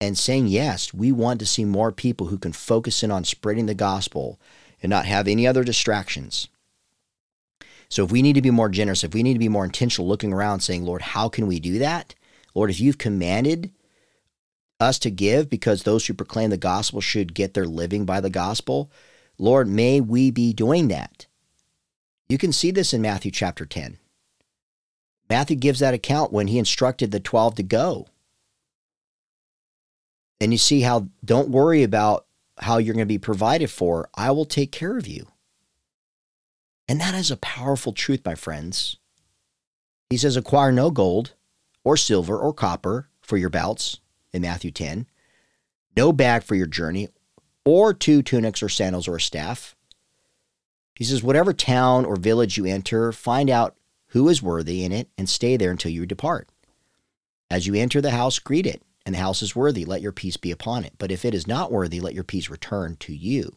and 0.00 0.16
saying, 0.16 0.46
yes, 0.46 0.94
we 0.94 1.10
want 1.10 1.40
to 1.40 1.46
see 1.46 1.64
more 1.64 1.90
people 1.90 2.28
who 2.28 2.38
can 2.38 2.52
focus 2.52 3.02
in 3.02 3.10
on 3.10 3.24
spreading 3.24 3.66
the 3.66 3.74
gospel 3.74 4.38
and 4.82 4.90
not 4.90 5.06
have 5.06 5.26
any 5.26 5.46
other 5.46 5.64
distractions. 5.64 6.48
So 7.88 8.04
if 8.04 8.12
we 8.12 8.22
need 8.22 8.34
to 8.34 8.42
be 8.42 8.50
more 8.50 8.68
generous, 8.68 9.02
if 9.02 9.14
we 9.14 9.22
need 9.22 9.32
to 9.32 9.38
be 9.38 9.48
more 9.48 9.64
intentional, 9.64 10.06
looking 10.06 10.32
around 10.32 10.60
saying, 10.60 10.84
Lord, 10.84 11.02
how 11.02 11.28
can 11.28 11.46
we 11.46 11.58
do 11.58 11.78
that? 11.78 12.14
Lord, 12.54 12.70
if 12.70 12.80
you've 12.80 12.98
commanded 12.98 13.72
us 14.78 14.98
to 15.00 15.10
give 15.10 15.50
because 15.50 15.82
those 15.82 16.06
who 16.06 16.14
proclaim 16.14 16.50
the 16.50 16.56
gospel 16.56 17.00
should 17.00 17.34
get 17.34 17.54
their 17.54 17.66
living 17.66 18.04
by 18.04 18.20
the 18.20 18.30
gospel, 18.30 18.90
Lord, 19.38 19.68
may 19.68 20.00
we 20.00 20.30
be 20.30 20.52
doing 20.52 20.88
that. 20.88 21.26
You 22.28 22.38
can 22.38 22.52
see 22.52 22.70
this 22.70 22.92
in 22.92 23.00
Matthew 23.00 23.30
chapter 23.30 23.64
10. 23.64 23.98
Matthew 25.28 25.56
gives 25.56 25.80
that 25.80 25.94
account 25.94 26.32
when 26.32 26.46
he 26.46 26.58
instructed 26.58 27.10
the 27.10 27.20
12 27.20 27.56
to 27.56 27.62
go. 27.62 28.06
And 30.40 30.52
you 30.52 30.58
see 30.58 30.82
how 30.82 31.08
don't 31.24 31.50
worry 31.50 31.82
about 31.82 32.26
how 32.58 32.78
you're 32.78 32.94
going 32.94 33.02
to 33.02 33.06
be 33.06 33.18
provided 33.18 33.70
for. 33.70 34.08
I 34.14 34.30
will 34.30 34.44
take 34.44 34.72
care 34.72 34.96
of 34.96 35.06
you. 35.06 35.26
And 36.88 37.00
that 37.00 37.14
is 37.14 37.30
a 37.30 37.36
powerful 37.36 37.92
truth, 37.92 38.22
my 38.24 38.34
friends. 38.34 38.96
He 40.10 40.16
says, 40.16 40.36
acquire 40.36 40.72
no 40.72 40.90
gold 40.90 41.34
or 41.84 41.96
silver 41.96 42.38
or 42.38 42.54
copper 42.54 43.10
for 43.20 43.36
your 43.36 43.50
belts 43.50 44.00
in 44.32 44.42
Matthew 44.42 44.70
10, 44.70 45.06
no 45.96 46.12
bag 46.12 46.42
for 46.42 46.54
your 46.54 46.66
journey, 46.66 47.08
or 47.64 47.92
two 47.92 48.22
tunics 48.22 48.62
or 48.62 48.68
sandals 48.68 49.06
or 49.06 49.16
a 49.16 49.20
staff. 49.20 49.74
He 50.94 51.04
says, 51.04 51.22
whatever 51.22 51.52
town 51.52 52.04
or 52.04 52.16
village 52.16 52.56
you 52.56 52.64
enter, 52.64 53.12
find 53.12 53.50
out 53.50 53.76
who 54.08 54.28
is 54.28 54.42
worthy 54.42 54.84
in 54.84 54.92
it 54.92 55.08
and 55.16 55.28
stay 55.28 55.56
there 55.56 55.70
until 55.70 55.90
you 55.90 56.06
depart. 56.06 56.48
As 57.50 57.66
you 57.66 57.74
enter 57.74 58.00
the 58.00 58.10
house, 58.10 58.38
greet 58.38 58.66
it, 58.66 58.82
and 59.06 59.14
the 59.14 59.20
house 59.20 59.42
is 59.42 59.56
worthy, 59.56 59.84
let 59.84 60.02
your 60.02 60.12
peace 60.12 60.36
be 60.36 60.50
upon 60.50 60.84
it. 60.84 60.94
But 60.98 61.10
if 61.10 61.24
it 61.24 61.34
is 61.34 61.46
not 61.46 61.72
worthy, 61.72 62.00
let 62.00 62.14
your 62.14 62.24
peace 62.24 62.50
return 62.50 62.96
to 63.00 63.14
you. 63.14 63.56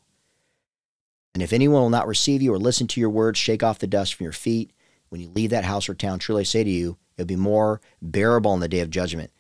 And 1.33 1.41
if 1.41 1.53
anyone 1.53 1.81
will 1.81 1.89
not 1.89 2.07
receive 2.07 2.41
you 2.41 2.53
or 2.53 2.59
listen 2.59 2.87
to 2.87 2.99
your 2.99 3.09
words, 3.09 3.39
shake 3.39 3.63
off 3.63 3.79
the 3.79 3.87
dust 3.87 4.13
from 4.13 4.25
your 4.25 4.33
feet. 4.33 4.71
When 5.09 5.21
you 5.21 5.29
leave 5.29 5.49
that 5.49 5.65
house 5.65 5.89
or 5.89 5.93
town, 5.93 6.19
truly 6.19 6.41
I 6.41 6.43
say 6.43 6.63
to 6.63 6.69
you, 6.69 6.97
it'll 7.17 7.27
be 7.27 7.35
more 7.35 7.81
bearable 8.01 8.53
in 8.53 8.59
the 8.59 8.69
day 8.69 8.79
of 8.79 8.89
judgment 8.89 9.31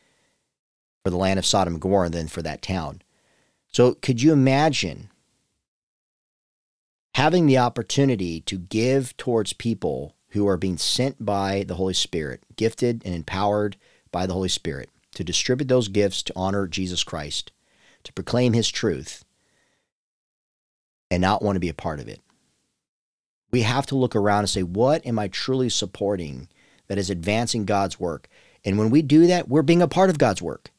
for 1.03 1.09
the 1.09 1.17
land 1.17 1.39
of 1.39 1.45
Sodom 1.45 1.75
and 1.75 1.81
Gomorrah 1.81 2.09
than 2.09 2.27
for 2.27 2.41
that 2.41 2.61
town. 2.61 3.01
So, 3.67 3.93
could 3.93 4.21
you 4.21 4.33
imagine 4.33 5.09
having 7.15 7.45
the 7.45 7.57
opportunity 7.57 8.41
to 8.41 8.57
give 8.57 9.15
towards 9.17 9.53
people 9.53 10.15
who 10.31 10.47
are 10.47 10.57
being 10.57 10.77
sent 10.77 11.23
by 11.23 11.63
the 11.67 11.75
Holy 11.75 11.93
Spirit, 11.93 12.41
gifted 12.55 13.01
and 13.05 13.13
empowered 13.13 13.77
by 14.11 14.25
the 14.25 14.33
Holy 14.33 14.49
Spirit, 14.49 14.89
to 15.15 15.23
distribute 15.23 15.67
those 15.67 15.87
gifts 15.87 16.23
to 16.23 16.33
honor 16.35 16.67
Jesus 16.67 17.03
Christ, 17.03 17.51
to 18.03 18.13
proclaim 18.13 18.53
his 18.53 18.69
truth, 18.69 19.23
and 21.09 21.21
not 21.21 21.41
want 21.41 21.55
to 21.57 21.61
be 21.61 21.69
a 21.69 21.73
part 21.73 21.99
of 21.99 22.07
it? 22.07 22.21
We 23.51 23.63
have 23.63 23.85
to 23.87 23.95
look 23.95 24.15
around 24.15 24.39
and 24.39 24.49
say, 24.49 24.63
what 24.63 25.05
am 25.05 25.19
I 25.19 25.27
truly 25.27 25.67
supporting 25.67 26.47
that 26.87 26.97
is 26.97 27.09
advancing 27.09 27.65
God's 27.65 27.99
work? 27.99 28.29
And 28.63 28.77
when 28.77 28.89
we 28.89 29.01
do 29.01 29.27
that, 29.27 29.49
we're 29.49 29.61
being 29.61 29.81
a 29.81 29.87
part 29.87 30.09
of 30.09 30.17
God's 30.17 30.41
work. 30.41 30.71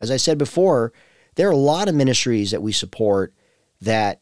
As 0.00 0.10
I 0.10 0.16
said 0.16 0.38
before, 0.38 0.92
there 1.36 1.48
are 1.48 1.52
a 1.52 1.56
lot 1.56 1.88
of 1.88 1.94
ministries 1.94 2.50
that 2.50 2.62
we 2.62 2.72
support 2.72 3.32
that 3.80 4.20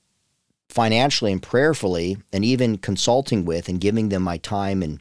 financially 0.69 1.33
and 1.33 1.43
prayerfully 1.43 2.19
and 2.33 2.45
even 2.45 2.79
consulting 2.79 3.45
with 3.45 3.69
and 3.69 3.81
giving 3.81 4.09
them 4.09 4.23
my 4.23 4.39
time 4.39 4.83
and 4.83 5.01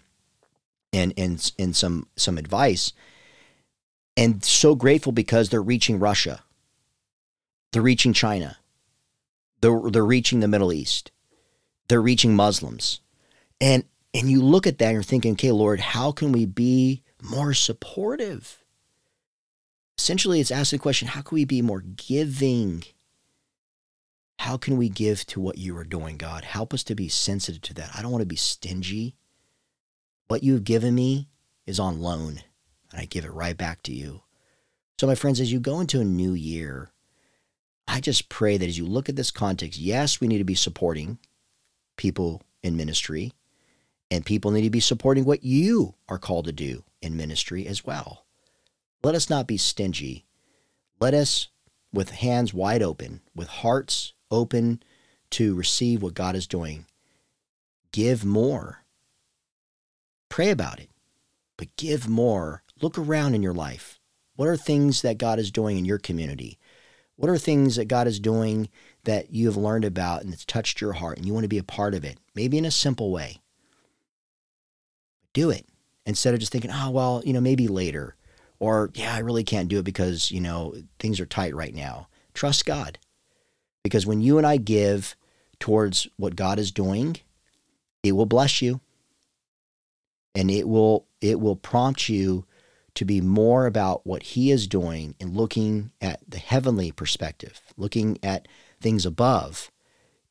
and 0.93 1.13
and, 1.17 1.51
and 1.59 1.75
some 1.75 2.07
some 2.15 2.37
advice 2.37 2.93
and 4.17 4.43
so 4.43 4.75
grateful 4.75 5.11
because 5.11 5.49
they're 5.49 5.61
reaching 5.61 5.99
Russia. 5.99 6.43
They're 7.71 7.81
reaching 7.81 8.13
China. 8.13 8.57
They're, 9.61 9.81
they're 9.89 10.05
reaching 10.05 10.39
the 10.39 10.47
Middle 10.47 10.71
East. 10.71 11.11
They're 11.87 12.01
reaching 12.01 12.35
Muslims. 12.35 13.01
And 13.59 13.83
and 14.13 14.29
you 14.29 14.41
look 14.41 14.65
at 14.65 14.77
that 14.77 14.85
and 14.85 14.93
you're 14.93 15.03
thinking, 15.03 15.33
okay, 15.33 15.51
Lord, 15.51 15.81
how 15.81 16.13
can 16.13 16.31
we 16.31 16.45
be 16.45 17.03
more 17.21 17.53
supportive? 17.53 18.63
Essentially, 19.97 20.39
it's 20.39 20.51
asking 20.51 20.77
the 20.77 20.83
question 20.83 21.09
how 21.09 21.21
can 21.21 21.35
we 21.35 21.43
be 21.43 21.61
more 21.61 21.81
giving? 21.81 22.85
How 24.39 24.57
can 24.57 24.77
we 24.77 24.89
give 24.89 25.25
to 25.27 25.39
what 25.39 25.57
you 25.57 25.75
are 25.77 25.83
doing, 25.83 26.17
God? 26.17 26.43
Help 26.43 26.73
us 26.73 26.83
to 26.83 26.95
be 26.95 27.07
sensitive 27.07 27.61
to 27.63 27.73
that. 27.75 27.91
I 27.95 28.01
don't 28.01 28.11
want 28.11 28.21
to 28.21 28.27
be 28.27 28.35
stingy. 28.35 29.15
What 30.27 30.43
you've 30.43 30.63
given 30.63 30.93
me 30.93 31.29
is 31.65 31.79
on 31.79 32.01
loan, 32.01 32.41
and 32.91 33.01
I 33.01 33.05
give 33.05 33.25
it 33.25 33.33
right 33.33 33.57
back 33.57 33.81
to 33.83 33.93
you. 33.93 34.21
So, 34.99 35.07
my 35.07 35.15
friends, 35.15 35.39
as 35.39 35.51
you 35.51 35.59
go 35.59 35.79
into 35.79 35.99
a 35.99 36.05
new 36.05 36.33
year, 36.33 36.91
I 37.87 37.99
just 37.99 38.29
pray 38.29 38.57
that 38.57 38.67
as 38.67 38.77
you 38.77 38.85
look 38.85 39.09
at 39.09 39.15
this 39.15 39.31
context, 39.31 39.79
yes, 39.79 40.19
we 40.19 40.27
need 40.27 40.39
to 40.39 40.43
be 40.43 40.55
supporting 40.55 41.19
people 41.97 42.41
in 42.63 42.77
ministry, 42.77 43.33
and 44.09 44.25
people 44.25 44.51
need 44.51 44.63
to 44.63 44.69
be 44.69 44.79
supporting 44.79 45.25
what 45.25 45.43
you 45.43 45.95
are 46.09 46.17
called 46.17 46.45
to 46.45 46.51
do 46.51 46.83
in 47.01 47.17
ministry 47.17 47.67
as 47.67 47.85
well. 47.85 48.25
Let 49.03 49.15
us 49.15 49.29
not 49.29 49.47
be 49.47 49.57
stingy. 49.57 50.25
Let 50.99 51.13
us, 51.13 51.49
with 51.93 52.11
hands 52.11 52.53
wide 52.53 52.81
open, 52.81 53.21
with 53.35 53.47
hearts 53.47 54.13
open 54.35 54.83
to 55.31 55.55
receive 55.55 56.01
what 56.01 56.13
God 56.13 56.35
is 56.35 56.47
doing, 56.47 56.85
give 57.91 58.23
more. 58.23 58.83
Pray 60.29 60.49
about 60.49 60.79
it, 60.79 60.89
but 61.57 61.75
give 61.77 62.07
more. 62.07 62.63
Look 62.81 62.97
around 62.97 63.35
in 63.35 63.41
your 63.43 63.53
life. 63.53 63.99
What 64.35 64.49
are 64.49 64.57
things 64.57 65.01
that 65.01 65.17
God 65.17 65.39
is 65.39 65.49
doing 65.49 65.77
in 65.77 65.85
your 65.85 65.97
community? 65.97 66.59
What 67.15 67.29
are 67.29 67.37
things 67.37 67.77
that 67.77 67.87
God 67.87 68.07
is 68.07 68.19
doing 68.19 68.69
that 69.05 69.31
you 69.31 69.47
have 69.47 69.55
learned 69.55 69.85
about 69.85 70.23
and 70.23 70.33
it's 70.33 70.43
touched 70.43 70.81
your 70.81 70.93
heart 70.93 71.17
and 71.17 71.25
you 71.25 71.33
want 71.33 71.45
to 71.45 71.49
be 71.49 71.57
a 71.57 71.63
part 71.63 71.93
of 71.93 72.03
it? 72.03 72.19
Maybe 72.35 72.57
in 72.57 72.65
a 72.65 72.71
simple 72.71 73.11
way. 73.11 73.37
Do 75.33 75.49
it 75.49 75.65
instead 76.05 76.33
of 76.33 76.39
just 76.39 76.51
thinking, 76.51 76.71
oh, 76.73 76.91
well, 76.91 77.21
you 77.25 77.31
know, 77.33 77.41
maybe 77.41 77.67
later. 77.67 78.15
Or, 78.59 78.89
yeah, 78.93 79.15
I 79.15 79.19
really 79.19 79.43
can't 79.43 79.69
do 79.69 79.79
it 79.79 79.85
because, 79.85 80.31
you 80.31 80.41
know, 80.41 80.75
things 80.99 81.19
are 81.19 81.25
tight 81.25 81.55
right 81.55 81.73
now. 81.73 82.07
Trust 82.33 82.65
God. 82.65 82.99
Because 83.85 84.07
when 84.07 84.19
you 84.19 84.39
and 84.39 84.47
I 84.47 84.57
give 84.57 85.15
towards 85.59 86.07
what 86.17 86.35
God 86.35 86.57
is 86.57 86.71
doing, 86.71 87.17
it 88.01 88.13
will 88.13 88.25
bless 88.25 88.59
you. 88.59 88.81
And 90.33 90.49
it 90.49 90.67
will 90.67 91.05
it 91.21 91.39
will 91.39 91.55
prompt 91.55 92.09
you 92.09 92.47
to 92.95 93.05
be 93.05 93.21
more 93.21 93.67
about 93.67 94.03
what 94.03 94.23
he 94.23 94.49
is 94.49 94.65
doing 94.65 95.13
and 95.19 95.37
looking 95.37 95.91
at 96.01 96.19
the 96.27 96.39
heavenly 96.39 96.91
perspective, 96.91 97.61
looking 97.77 98.17
at 98.23 98.47
things 98.81 99.05
above, 99.05 99.69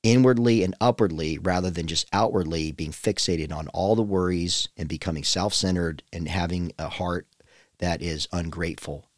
inwardly 0.03 0.65
and 0.65 0.75
upwardly, 0.81 1.39
rather 1.39 1.71
than 1.71 1.87
just 1.87 2.09
outwardly 2.13 2.73
being 2.73 2.91
fixated 2.91 3.53
on 3.53 3.69
all 3.69 3.95
the 3.95 4.03
worries 4.03 4.69
and 4.77 4.89
becoming 4.89 5.23
self 5.23 5.55
centered 5.55 6.03
and 6.13 6.27
having 6.27 6.73
a 6.77 6.89
heart 6.89 7.29
that 7.79 8.03
is 8.03 8.27
ungrateful. 8.33 9.09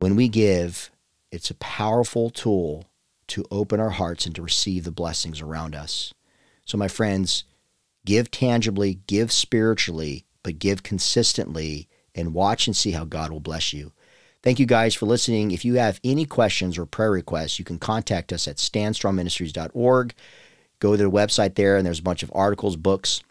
When 0.00 0.16
we 0.16 0.28
give, 0.28 0.90
it's 1.32 1.48
a 1.48 1.54
powerful 1.54 2.28
tool 2.28 2.84
to 3.28 3.44
open 3.50 3.80
our 3.80 3.90
hearts 3.90 4.26
and 4.26 4.34
to 4.34 4.42
receive 4.42 4.84
the 4.84 4.90
blessings 4.90 5.40
around 5.40 5.74
us. 5.74 6.12
So, 6.64 6.76
my 6.78 6.88
friends, 6.88 7.44
give 8.04 8.30
tangibly, 8.30 9.00
give 9.06 9.32
spiritually, 9.32 10.24
but 10.42 10.58
give 10.58 10.82
consistently 10.82 11.88
and 12.14 12.34
watch 12.34 12.66
and 12.66 12.76
see 12.76 12.92
how 12.92 13.04
God 13.04 13.30
will 13.30 13.40
bless 13.40 13.72
you. 13.72 13.92
Thank 14.42 14.60
you 14.60 14.66
guys 14.66 14.94
for 14.94 15.06
listening. 15.06 15.50
If 15.50 15.64
you 15.64 15.74
have 15.74 16.00
any 16.04 16.24
questions 16.24 16.78
or 16.78 16.86
prayer 16.86 17.10
requests, 17.10 17.58
you 17.58 17.64
can 17.64 17.78
contact 17.78 18.32
us 18.32 18.46
at 18.46 18.56
standstrongministries.org. 18.56 20.14
Go 20.78 20.96
to 20.96 21.02
the 21.02 21.10
website 21.10 21.56
there, 21.56 21.76
and 21.76 21.84
there's 21.84 21.98
a 21.98 22.04
bunch 22.04 22.22
of 22.22 22.30
articles, 22.34 22.76
books, 22.76 23.22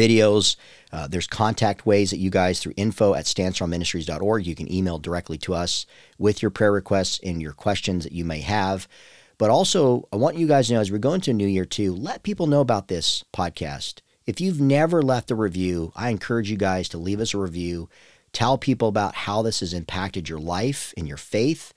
videos. 0.00 0.56
Uh, 0.92 1.06
there's 1.06 1.26
contact 1.26 1.84
ways 1.84 2.10
that 2.10 2.18
you 2.18 2.30
guys 2.30 2.60
through 2.60 2.74
info 2.76 3.14
at 3.14 3.26
standstrongministries.org. 3.26 4.46
You 4.46 4.54
can 4.54 4.72
email 4.72 4.98
directly 4.98 5.38
to 5.38 5.54
us 5.54 5.86
with 6.18 6.42
your 6.42 6.50
prayer 6.50 6.72
requests 6.72 7.20
and 7.22 7.42
your 7.42 7.52
questions 7.52 8.04
that 8.04 8.12
you 8.12 8.24
may 8.24 8.40
have. 8.40 8.88
But 9.38 9.50
also, 9.50 10.06
I 10.12 10.16
want 10.16 10.36
you 10.36 10.46
guys 10.46 10.68
to 10.68 10.74
know 10.74 10.80
as 10.80 10.92
we're 10.92 10.98
going 10.98 11.20
to 11.22 11.32
new 11.32 11.46
year 11.46 11.64
too, 11.64 11.94
let 11.94 12.22
people 12.22 12.46
know 12.46 12.60
about 12.60 12.88
this 12.88 13.24
podcast. 13.32 14.00
If 14.26 14.40
you've 14.40 14.60
never 14.60 15.02
left 15.02 15.30
a 15.30 15.34
review, 15.34 15.92
I 15.96 16.10
encourage 16.10 16.50
you 16.50 16.56
guys 16.56 16.88
to 16.90 16.98
leave 16.98 17.20
us 17.20 17.32
a 17.32 17.38
review. 17.38 17.88
Tell 18.32 18.58
people 18.58 18.88
about 18.88 19.14
how 19.14 19.42
this 19.42 19.60
has 19.60 19.72
impacted 19.72 20.28
your 20.28 20.38
life 20.38 20.92
and 20.96 21.08
your 21.08 21.16
faith. 21.16 21.72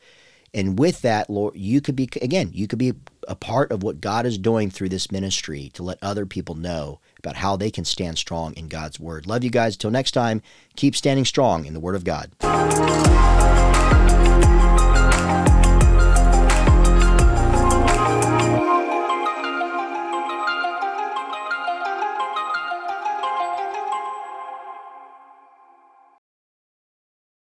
And 0.53 0.77
with 0.77 1.01
that, 1.01 1.29
Lord, 1.29 1.55
you 1.55 1.81
could 1.81 1.95
be, 1.95 2.09
again, 2.21 2.51
you 2.53 2.67
could 2.67 2.79
be 2.79 2.93
a 3.27 3.36
part 3.36 3.71
of 3.71 3.81
what 3.81 4.01
God 4.01 4.25
is 4.25 4.38
doing 4.38 4.69
through 4.69 4.89
this 4.89 5.12
ministry 5.12 5.71
to 5.73 5.83
let 5.83 5.97
other 6.01 6.25
people 6.25 6.55
know 6.55 7.00
about 7.24 7.38
how 7.38 7.56
they 7.56 7.71
can 7.71 7.86
stand 7.86 8.17
strong 8.17 8.54
in 8.54 8.67
God's 8.67 9.00
Word. 9.00 9.26
Love 9.26 9.44
you 9.44 9.50
guys. 9.50 9.78
Till 9.78 9.92
next 9.92 10.12
time, 10.12 10.42
keep 10.76 10.96
standing 10.96 11.26
strong 11.26 11.65
in 11.65 11.74
the 11.74 11.80
Word 11.80 11.96
of 11.96 12.04
God. 12.04 12.32